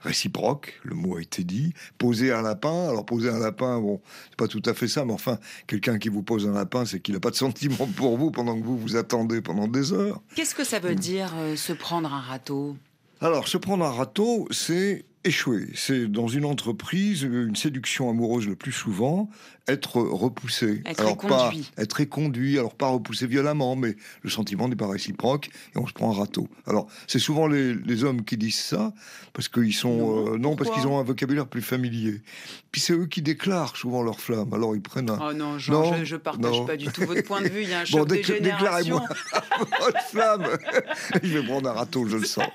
réciproque, 0.00 0.80
le 0.82 0.94
mot 0.94 1.16
a 1.16 1.22
été 1.22 1.44
dit. 1.44 1.72
Poser 1.98 2.32
un 2.32 2.42
lapin, 2.42 2.88
alors 2.88 3.06
poser 3.06 3.28
un 3.28 3.38
lapin, 3.38 3.80
bon, 3.80 4.00
c'est 4.30 4.36
pas 4.36 4.48
tout 4.48 4.62
à 4.64 4.74
fait 4.74 4.88
ça, 4.88 5.04
mais 5.04 5.12
enfin, 5.12 5.38
quelqu'un 5.66 5.98
qui 5.98 6.08
vous 6.08 6.22
pose 6.22 6.48
un 6.48 6.52
lapin, 6.52 6.84
c'est 6.84 7.00
qu'il 7.00 7.14
n'a 7.14 7.20
pas 7.20 7.30
de 7.30 7.36
sentiment 7.36 7.86
pour 7.96 8.16
vous 8.18 8.30
pendant 8.30 8.58
que 8.58 8.64
vous 8.64 8.76
vous 8.76 8.96
attendez 8.96 9.40
pendant 9.40 9.68
des 9.68 9.92
heures. 9.92 10.20
Qu'est-ce 10.34 10.54
que 10.54 10.64
ça 10.64 10.80
veut 10.80 10.96
dire 10.96 11.32
euh, 11.36 11.56
se 11.56 11.72
prendre 11.72 12.12
un 12.12 12.20
râteau? 12.20 12.76
Alors, 13.20 13.48
se 13.48 13.56
prendre 13.58 13.84
un 13.84 13.90
râteau, 13.90 14.46
c'est 14.50 15.04
échouer. 15.24 15.68
C'est 15.74 16.06
dans 16.06 16.28
une 16.28 16.44
entreprise, 16.44 17.22
une 17.22 17.56
séduction 17.56 18.10
amoureuse 18.10 18.46
le 18.46 18.56
plus 18.56 18.72
souvent, 18.72 19.28
être 19.68 20.00
repoussé. 20.00 20.82
Être 20.86 21.00
alors 21.00 21.16
pas 21.16 21.52
être 21.76 22.00
éconduit, 22.00 22.58
alors 22.58 22.74
pas 22.74 22.88
repoussé 22.88 23.26
violemment, 23.26 23.76
mais 23.76 23.96
le 24.22 24.30
sentiment 24.30 24.68
n'est 24.68 24.76
pas 24.76 24.88
réciproque 24.88 25.50
et 25.74 25.78
on 25.78 25.86
se 25.86 25.92
prend 25.92 26.10
un 26.10 26.18
râteau. 26.18 26.48
Alors, 26.66 26.88
c'est 27.06 27.18
souvent 27.18 27.46
les, 27.46 27.74
les 27.74 28.04
hommes 28.04 28.24
qui 28.24 28.36
disent 28.36 28.58
ça 28.60 28.92
parce 29.32 29.48
qu'ils 29.48 29.74
sont 29.74 30.26
euh, 30.34 30.38
non, 30.38 30.56
parce 30.56 30.68
pourquoi 30.70 30.82
qu'ils 30.82 30.88
ont 30.90 30.98
un 30.98 31.02
vocabulaire 31.04 31.46
plus 31.46 31.62
familier. 31.62 32.20
Puis 32.72 32.80
c'est 32.80 32.92
eux 32.92 33.06
qui 33.06 33.22
déclarent 33.22 33.76
souvent 33.76 34.02
leur 34.02 34.20
flamme. 34.20 34.52
Alors 34.52 34.74
ils 34.74 34.82
prennent 34.82 35.10
un 35.10 35.18
Oh 35.30 35.32
non, 35.32 35.58
Jean, 35.58 35.72
Non, 35.90 35.94
je, 35.98 36.04
je 36.04 36.16
partage 36.16 36.52
non. 36.52 36.66
pas 36.66 36.76
du 36.76 36.86
tout 36.88 37.02
votre 37.02 37.22
point 37.22 37.40
de 37.42 37.48
vue. 37.48 37.62
Il 37.62 37.68
y 37.70 37.74
a 37.74 37.80
un 37.80 37.84
Bon, 37.90 37.98
choc 38.06 38.22
générations. 38.22 39.00
déclarez-moi 39.00 39.02
votre 39.80 40.02
flamme. 40.10 40.46
Je 41.22 41.38
vais 41.38 41.42
prendre 41.44 41.68
un 41.68 41.72
râteau, 41.72 42.06
je 42.06 42.16
le 42.16 42.24
sens. 42.24 42.46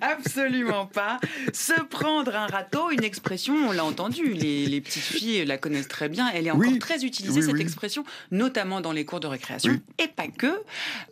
Absolument 0.00 0.86
pas. 0.86 1.18
Se 1.52 1.80
prendre 1.84 2.34
un 2.34 2.46
râteau, 2.46 2.90
une 2.90 3.04
expression, 3.04 3.54
on 3.68 3.72
l'a 3.72 3.84
entendu, 3.84 4.32
les, 4.32 4.66
les 4.66 4.80
petites 4.80 5.02
filles 5.02 5.44
la 5.44 5.58
connaissent 5.58 5.88
très 5.88 6.08
bien. 6.08 6.23
Elle 6.32 6.46
est 6.46 6.50
encore 6.50 6.70
Oui. 6.70 6.78
très 6.78 7.04
utilisée, 7.04 7.40
Oui, 7.40 7.46
cette 7.46 7.54
oui. 7.54 7.60
expression, 7.62 8.04
notamment 8.30 8.80
dans 8.80 8.92
les 8.92 9.04
cours 9.04 9.20
de 9.20 9.26
récréation, 9.26 9.80
et 9.98 10.08
pas 10.08 10.28
que, 10.28 10.62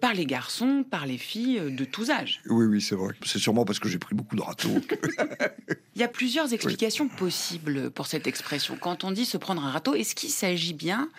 par 0.00 0.14
les 0.14 0.26
garçons, 0.26 0.84
par 0.88 1.06
les 1.06 1.18
filles 1.18 1.58
euh, 1.58 1.70
de 1.70 1.84
tous 1.84 2.10
âges. 2.10 2.40
Oui, 2.48 2.66
oui, 2.66 2.80
c'est 2.80 2.94
vrai. 2.94 3.14
C'est 3.24 3.38
sûrement 3.38 3.64
parce 3.64 3.78
que 3.78 3.88
j'ai 3.88 3.98
pris 3.98 4.14
beaucoup 4.14 4.36
de 4.36 4.42
râteaux. 4.42 4.80
Il 5.94 6.00
y 6.00 6.04
a 6.04 6.08
plusieurs 6.08 6.52
explications 6.54 7.08
possibles 7.08 7.90
pour 7.90 8.06
cette 8.06 8.26
expression. 8.26 8.76
Quand 8.80 9.04
on 9.04 9.10
dit 9.12 9.26
se 9.26 9.36
prendre 9.36 9.62
un 9.64 9.70
râteau, 9.70 9.94
est-ce 9.94 10.14
qu'il 10.14 10.30
s'agit 10.30 10.72
bien 10.72 11.10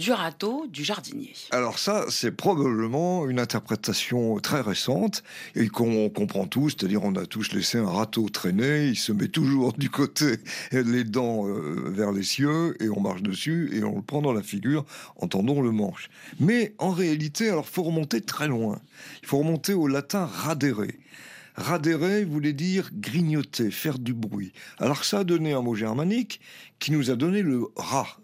du 0.00 0.12
râteau 0.12 0.66
du 0.66 0.82
jardinier 0.82 1.34
Alors 1.50 1.78
ça, 1.78 2.06
c'est 2.08 2.30
probablement 2.30 3.28
une 3.28 3.38
interprétation 3.38 4.40
très 4.40 4.62
récente 4.62 5.22
et 5.54 5.68
qu'on 5.68 6.08
comprend 6.08 6.46
tous, 6.46 6.70
c'est-à-dire 6.70 7.04
on 7.04 7.14
a 7.16 7.26
tous 7.26 7.52
laissé 7.52 7.76
un 7.76 7.86
râteau 7.86 8.30
traîner, 8.30 8.86
il 8.88 8.96
se 8.96 9.12
met 9.12 9.28
toujours 9.28 9.74
du 9.74 9.90
côté, 9.90 10.38
les 10.72 11.04
dents 11.04 11.46
euh, 11.46 11.90
vers 11.90 12.12
les 12.12 12.22
cieux 12.22 12.82
et 12.82 12.88
on 12.88 13.00
marche 13.00 13.22
dessus 13.22 13.70
et 13.74 13.84
on 13.84 13.96
le 13.96 14.02
prend 14.02 14.22
dans 14.22 14.32
la 14.32 14.42
figure 14.42 14.86
en 15.16 15.28
tendant 15.28 15.60
le 15.60 15.70
manche. 15.70 16.08
Mais 16.40 16.74
en 16.78 16.92
réalité, 16.92 17.50
alors 17.50 17.68
faut 17.68 17.82
remonter 17.82 18.22
très 18.22 18.48
loin. 18.48 18.80
Il 19.22 19.28
faut 19.28 19.38
remonter 19.38 19.74
au 19.74 19.86
latin 19.86 20.24
radere. 20.24 20.86
Radere 21.56 22.24
voulait 22.26 22.54
dire 22.54 22.88
grignoter, 22.94 23.70
faire 23.70 23.98
du 23.98 24.14
bruit. 24.14 24.52
Alors 24.78 25.04
ça 25.04 25.18
a 25.18 25.24
donné 25.24 25.52
un 25.52 25.60
mot 25.60 25.74
germanique 25.74 26.40
qui 26.78 26.90
nous 26.90 27.10
a 27.10 27.16
donné 27.16 27.42
le 27.42 27.66
rat, 27.76 28.16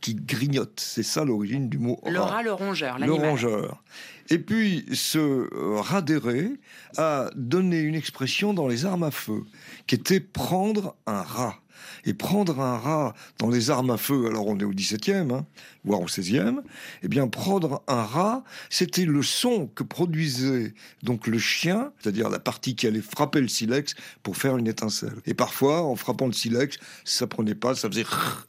qui 0.00 0.14
grignote. 0.14 0.80
C'est 0.80 1.02
ça 1.02 1.24
l'origine 1.24 1.68
du 1.68 1.78
mot 1.78 1.98
Le 2.06 2.20
rat. 2.20 2.26
rat, 2.26 2.42
le 2.42 2.52
rongeur, 2.52 2.98
Le 2.98 3.12
rongeur. 3.12 3.82
Et 4.28 4.38
puis, 4.38 4.84
ce 4.92 5.48
radéré 5.80 6.50
a 6.96 7.30
donné 7.36 7.80
une 7.80 7.94
expression 7.94 8.54
dans 8.54 8.66
les 8.66 8.84
armes 8.84 9.04
à 9.04 9.10
feu, 9.10 9.42
qui 9.86 9.94
était 9.94 10.20
prendre 10.20 10.96
un 11.06 11.22
rat. 11.22 11.56
Et 12.04 12.14
prendre 12.14 12.60
un 12.60 12.78
rat 12.78 13.14
dans 13.38 13.48
les 13.48 13.70
armes 13.70 13.90
à 13.90 13.96
feu, 13.96 14.26
alors 14.26 14.46
on 14.46 14.58
est 14.58 14.64
au 14.64 14.72
17e, 14.72 15.32
hein, 15.32 15.46
voire 15.84 16.00
au 16.00 16.06
16e, 16.06 16.60
eh 17.02 17.08
bien, 17.08 17.28
prendre 17.28 17.82
un 17.88 18.02
rat, 18.02 18.44
c'était 18.70 19.04
le 19.04 19.22
son 19.22 19.66
que 19.68 19.82
produisait 19.82 20.74
donc 21.02 21.26
le 21.26 21.38
chien, 21.38 21.92
c'est-à-dire 22.00 22.28
la 22.28 22.38
partie 22.38 22.76
qui 22.76 22.86
allait 22.86 23.00
frapper 23.00 23.40
le 23.40 23.48
silex 23.48 23.94
pour 24.22 24.36
faire 24.36 24.56
une 24.56 24.68
étincelle. 24.68 25.16
Et 25.26 25.34
parfois, 25.34 25.82
en 25.82 25.96
frappant 25.96 26.26
le 26.26 26.32
silex, 26.32 26.78
ça 27.04 27.26
prenait 27.26 27.54
pas, 27.54 27.74
ça 27.74 27.88
faisait 27.88 28.06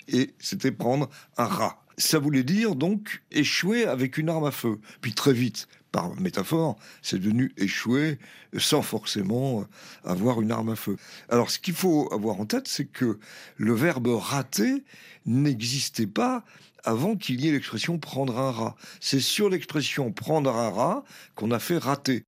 et 0.08 0.34
c'était 0.40 0.72
prendre 0.72 1.10
un 1.38 1.46
rat. 1.46 1.84
Ça 1.98 2.20
voulait 2.20 2.44
dire 2.44 2.76
donc 2.76 3.24
échouer 3.32 3.86
avec 3.86 4.18
une 4.18 4.30
arme 4.30 4.46
à 4.46 4.52
feu. 4.52 4.80
Puis 5.02 5.14
très 5.14 5.34
vite, 5.34 5.68
par 5.98 6.16
métaphore, 6.22 6.78
c'est 7.02 7.18
devenu 7.18 7.52
échouer 7.58 8.20
sans 8.56 8.84
forcément 8.84 9.66
avoir 10.04 10.42
une 10.42 10.52
arme 10.52 10.70
à 10.70 10.76
feu. 10.76 10.96
Alors 11.28 11.50
ce 11.50 11.58
qu'il 11.58 11.74
faut 11.74 12.08
avoir 12.14 12.40
en 12.40 12.46
tête, 12.46 12.68
c'est 12.68 12.86
que 12.86 13.18
le 13.56 13.74
verbe 13.74 14.08
rater 14.08 14.84
n'existait 15.26 16.06
pas 16.06 16.44
avant 16.84 17.16
qu'il 17.16 17.42
y 17.42 17.50
ait 17.50 17.52
l'expression 17.52 17.98
prendre 17.98 18.38
un 18.38 18.52
rat. 18.52 18.76
C'est 19.00 19.20
sur 19.20 19.50
l'expression 19.50 20.12
prendre 20.12 20.56
un 20.56 20.70
rat 20.70 21.04
qu'on 21.34 21.50
a 21.50 21.58
fait 21.58 21.80
rater. 21.80 22.26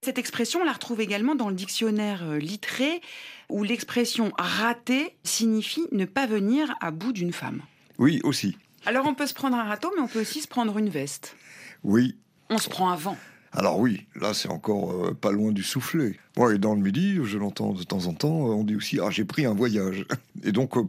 Cette 0.00 0.16
expression, 0.16 0.60
on 0.62 0.64
la 0.64 0.72
retrouve 0.72 1.02
également 1.02 1.34
dans 1.34 1.50
le 1.50 1.54
dictionnaire 1.54 2.22
euh, 2.24 2.38
littré, 2.38 3.02
où 3.50 3.64
l'expression 3.64 4.32
rater 4.38 5.18
signifie 5.24 5.84
ne 5.92 6.06
pas 6.06 6.26
venir 6.26 6.74
à 6.80 6.90
bout 6.90 7.12
d'une 7.12 7.34
femme. 7.34 7.60
Oui, 7.98 8.18
aussi. 8.24 8.56
Alors 8.86 9.04
on 9.04 9.12
peut 9.12 9.26
se 9.26 9.34
prendre 9.34 9.58
un 9.58 9.64
râteau, 9.64 9.92
mais 9.94 10.00
on 10.00 10.08
peut 10.08 10.22
aussi 10.22 10.40
se 10.40 10.48
prendre 10.48 10.78
une 10.78 10.88
veste. 10.88 11.36
Oui. 11.82 12.16
On 12.50 12.58
se 12.58 12.68
prend 12.68 12.90
un 12.90 12.96
vent. 12.96 13.16
Alors 13.52 13.78
oui, 13.78 14.06
là 14.14 14.32
c'est 14.32 14.48
encore 14.48 14.92
euh, 14.92 15.12
pas 15.12 15.32
loin 15.32 15.52
du 15.52 15.62
soufflet. 15.62 16.16
Moi, 16.36 16.54
et 16.54 16.58
dans 16.58 16.74
le 16.74 16.80
midi, 16.80 17.18
je 17.24 17.36
l'entends 17.36 17.72
de 17.72 17.82
temps 17.82 18.06
en 18.06 18.14
temps, 18.14 18.48
euh, 18.48 18.52
on 18.52 18.62
dit 18.62 18.76
aussi 18.76 19.00
ah 19.02 19.10
j'ai 19.10 19.24
pris 19.24 19.44
un 19.44 19.54
voyage. 19.54 20.06
Et 20.44 20.52
donc 20.52 20.76
euh, 20.76 20.84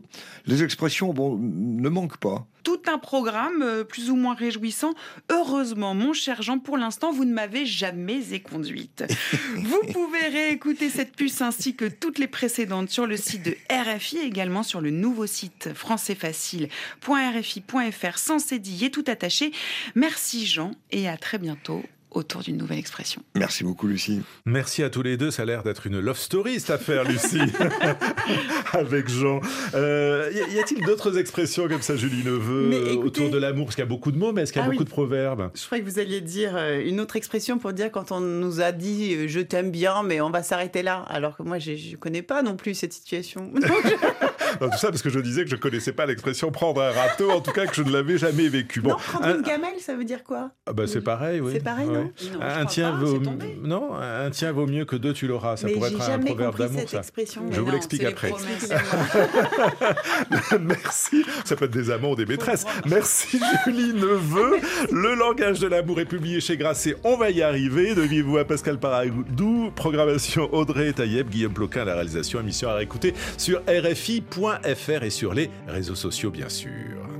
les 0.45 0.62
expressions 0.63 1.12
bon 1.13 1.36
ne 1.38 1.89
manquent 1.89 2.19
pas. 2.19 2.45
Tout 2.63 2.84
un 2.88 3.00
programme 3.00 3.63
euh, 3.63 3.84
plus 3.84 4.12
ou 4.12 4.15
moins 4.15 4.36
réjouissant. 4.36 4.93
Heureusement, 5.30 5.95
mon 5.95 6.13
cher 6.13 6.43
Jean, 6.43 6.60
pour 6.60 6.78
l'instant, 6.78 7.12
vous 7.12 7.26
ne 7.26 7.34
m'avez 7.34 7.65
jamais 7.65 8.34
éconduite. 8.34 9.04
vous 9.58 9.82
pouvez 9.91 10.28
réécouter 10.28 10.89
cette 10.89 11.15
puce 11.15 11.41
ainsi 11.41 11.76
que 11.76 11.86
toutes 11.86 12.19
les 12.19 12.28
précédentes 12.28 12.91
sur 12.91 13.08
le 13.08 13.17
site 13.17 13.43
de 13.43 13.58
RFI 13.69 14.19
et 14.19 14.26
également 14.26 14.63
sur 14.63 14.80
le 14.80 14.91
nouveau 14.91 15.26
site 15.26 15.74
françaisfacile.rfi.fr 15.74 18.17
sans 18.17 18.39
cédille 18.39 18.86
et 18.86 18.91
tout 18.91 19.06
attaché. 19.08 19.52
Merci 19.95 20.45
Jean 20.45 20.71
et 20.91 21.10
à 21.10 21.17
très 21.17 21.39
bientôt 21.39 21.82
autour 22.12 22.41
d'une 22.41 22.58
nouvelle 22.58 22.78
expression. 22.80 23.21
Merci 23.36 23.63
beaucoup 23.63 23.88
Lucie. 23.88 24.21
Merci 24.45 24.84
à 24.84 24.89
tous 24.89 25.02
les 25.02 25.17
deux, 25.17 25.32
ça 25.32 25.43
a 25.43 25.45
l'air 25.45 25.63
d'être 25.63 25.88
une 25.88 26.00
love 26.00 26.17
story 26.17 26.60
cette 26.60 26.69
affaire 26.71 27.04
Lucie, 27.06 27.39
avec 28.74 29.08
Jean. 29.10 29.39
Euh, 29.74 30.30
y 30.52 30.60
a-t-il 30.60 30.86
d'autres 30.86 31.17
expressions 31.17 31.67
comme 31.67 31.82
ça, 31.82 31.95
Julie 31.95 32.24
Neveu, 32.24 32.67
Mais 32.69 32.76
euh, 32.76 32.93
écoutez- 32.93 33.21
autour 33.21 33.30
de 33.30 33.38
l'amour? 33.38 33.65
Parce 33.65 33.76
qu'il 33.76 33.84
y 33.84 33.88
a 33.88 33.89
beaucoup 33.89 34.12
de 34.12 34.17
mots, 34.17 34.32
mais 34.34 34.41
est-ce 34.43 34.52
qu'il 34.54 34.62
y 34.62 34.63
a 34.63 34.67
Ah 34.67 34.69
beaucoup 34.69 34.80
oui. 34.84 34.86
de 34.86 34.89
proverbes? 34.89 35.50
Je 35.56 35.65
croyais 35.65 35.84
que 35.84 35.89
vous 35.89 36.00
alliez 36.00 36.21
dire 36.21 36.52
euh, 36.56 36.82
une 36.86 37.00
autre 37.00 37.15
expression 37.15 37.58
pour 37.58 37.74
dire 37.74 37.91
quand 37.91 38.12
on 38.12 38.19
nous 38.19 38.62
a 38.62 38.71
dit 38.71 39.28
je 39.28 39.39
t'aime 39.39 39.71
bien, 39.71 40.04
mais 40.04 40.21
on 40.21 40.30
va 40.30 40.43
s'arrêter 40.43 40.84
là. 40.84 41.06
Alors 41.10 41.38
que 41.38 41.43
moi, 41.43 41.60
je 41.60 41.71
ne 41.71 41.95
connais 41.95 42.21
pas 42.21 42.41
non 42.43 42.56
plus 42.56 42.74
cette 42.76 42.93
situation. 42.93 43.52
Non, 44.60 44.70
Tout 44.70 44.78
ça 44.78 44.90
parce 44.90 45.02
que 45.02 45.10
je 45.10 45.20
disais 45.20 45.44
que 45.44 45.50
je 45.50 45.56
connaissais 45.56 45.94
pas 45.94 46.06
l'expression 46.06 46.52
prendre 46.52 46.82
un 46.82 46.92
râteau, 46.92 47.32
en 47.32 47.42
tout 47.42 47.52
cas 47.52 47.66
que 47.66 47.76
je 47.76 47.84
ne 47.84 47.92
l'avais 47.92 48.18
jamais 48.18 48.48
vécu. 48.48 48.82
Bon, 48.82 48.90
non, 48.92 48.96
prendre 48.98 49.26
un- 49.26 49.36
une 49.36 49.42
gamelle, 49.44 49.80
ça 49.80 49.96
veut 49.96 50.04
dire 50.06 50.24
quoi? 50.24 50.52
Ah 50.68 50.74
bah 50.74 50.88
c'est 50.88 51.02
pareil, 51.02 51.40
oui. 51.40 51.52
C'est 51.54 51.64
pareil, 51.64 51.88
non? 51.88 51.94
Ouais. 51.94 52.04
Non, 52.34 52.40
je 52.42 52.60
un 52.62 52.66
tien 52.66 52.92
vaut 52.98 53.20
non, 53.64 53.94
un 53.96 54.30
tien 54.30 54.52
vaut 54.52 54.68
mieux 54.68 54.86
que 54.86 54.96
deux 54.96 55.14
tu 55.14 55.28
l'auras. 55.28 55.58
Ça 55.58 55.68
Mais 55.68 55.74
pourrait 55.74 55.90
être 55.92 56.10
un 56.10 56.20
proverbe 56.20 56.58
d'amour, 56.58 56.90
ça. 56.90 57.00
expression. 57.00 57.42
Je 57.52 57.62
vous 57.62 57.72
l'explique 57.72 58.04
après. 58.04 58.32
Merci. 60.60 61.24
Ça 61.46 61.56
peut 61.56 61.66
être 61.66 61.72
des 61.72 61.90
amants 61.92 62.12
ou 62.12 62.16
des 62.16 62.26
maîtresses. 62.26 62.66
Merci 62.88 63.40
Julie 63.66 63.94
Neveu. 63.94 64.58
Le 64.92 65.16
langage 65.16 65.60
de 65.60 65.68
l'amour 65.68 66.00
est 66.00 66.06
publié 66.06 66.40
chez 66.42 66.58
Grasset. 66.58 66.96
On 67.04 67.18
va 67.18 67.30
y 67.32 67.42
arriver. 67.42 67.96
De 67.96 68.02
vive 68.02 68.26
voix 68.26 68.46
Pascal 68.46 68.80
Paradou. 68.80 69.72
Programmation 69.76 70.54
Audrey 70.54 70.94
Taïeb, 70.94 71.30
Guillaume 71.30 71.54
Ploquin, 71.54 71.86
la 71.86 71.94
réalisation. 71.94 72.40
Émission 72.40 72.70
à 72.70 72.76
réécouter 72.76 73.14
sur 73.38 73.62
RFI.fr 73.68 74.40
et 75.04 75.10
sur 75.10 75.34
les 75.34 75.49
réseaux 75.67 75.95
sociaux, 75.95 76.32
bien 76.32 76.49
sûr. 76.49 77.11